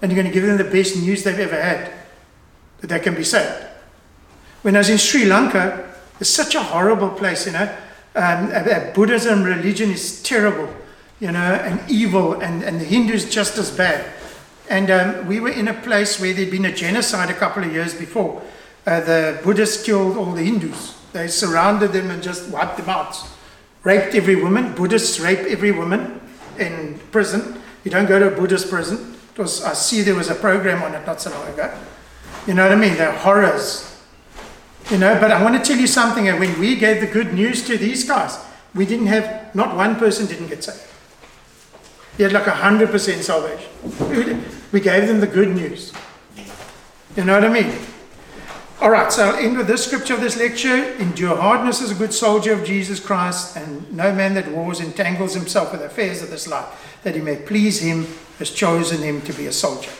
[0.00, 1.92] And you're to give them the best news they've ever had
[2.80, 3.66] that they can be saved.
[4.62, 7.76] When I was in Sri Lanka, it's such a horrible place, you know.
[8.14, 8.50] Um,
[8.94, 10.72] Buddhism religion is terrible,
[11.20, 14.12] you know, and evil, and, and the Hindus just as bad.
[14.70, 17.72] And um, we were in a place where there'd been a genocide a couple of
[17.72, 18.42] years before.
[18.86, 20.96] Uh, the Buddhists killed all the Hindus.
[21.12, 23.16] They surrounded them and just wiped them out
[23.84, 24.74] raped every woman.
[24.74, 26.20] Buddhists rape every woman
[26.58, 27.60] in prison.
[27.84, 29.14] You don't go to a Buddhist prison.
[29.36, 31.72] It was, I see there was a program on it not so long ago.
[32.46, 32.94] You know what I mean?
[32.96, 33.93] They're horrors.
[34.90, 36.28] You know, but I want to tell you something.
[36.28, 38.38] And when we gave the good news to these guys,
[38.74, 40.82] we didn't have, not one person didn't get saved.
[42.18, 44.44] You had like 100% salvation.
[44.72, 45.92] We gave them the good news.
[47.16, 47.72] You know what I mean?
[48.80, 50.92] All right, so I'll end with this scripture of this lecture.
[50.98, 55.34] Endure hardness as a good soldier of Jesus Christ, and no man that wars entangles
[55.34, 58.06] himself with affairs of this life, that he may please him
[58.38, 59.90] has chosen him to be a soldier.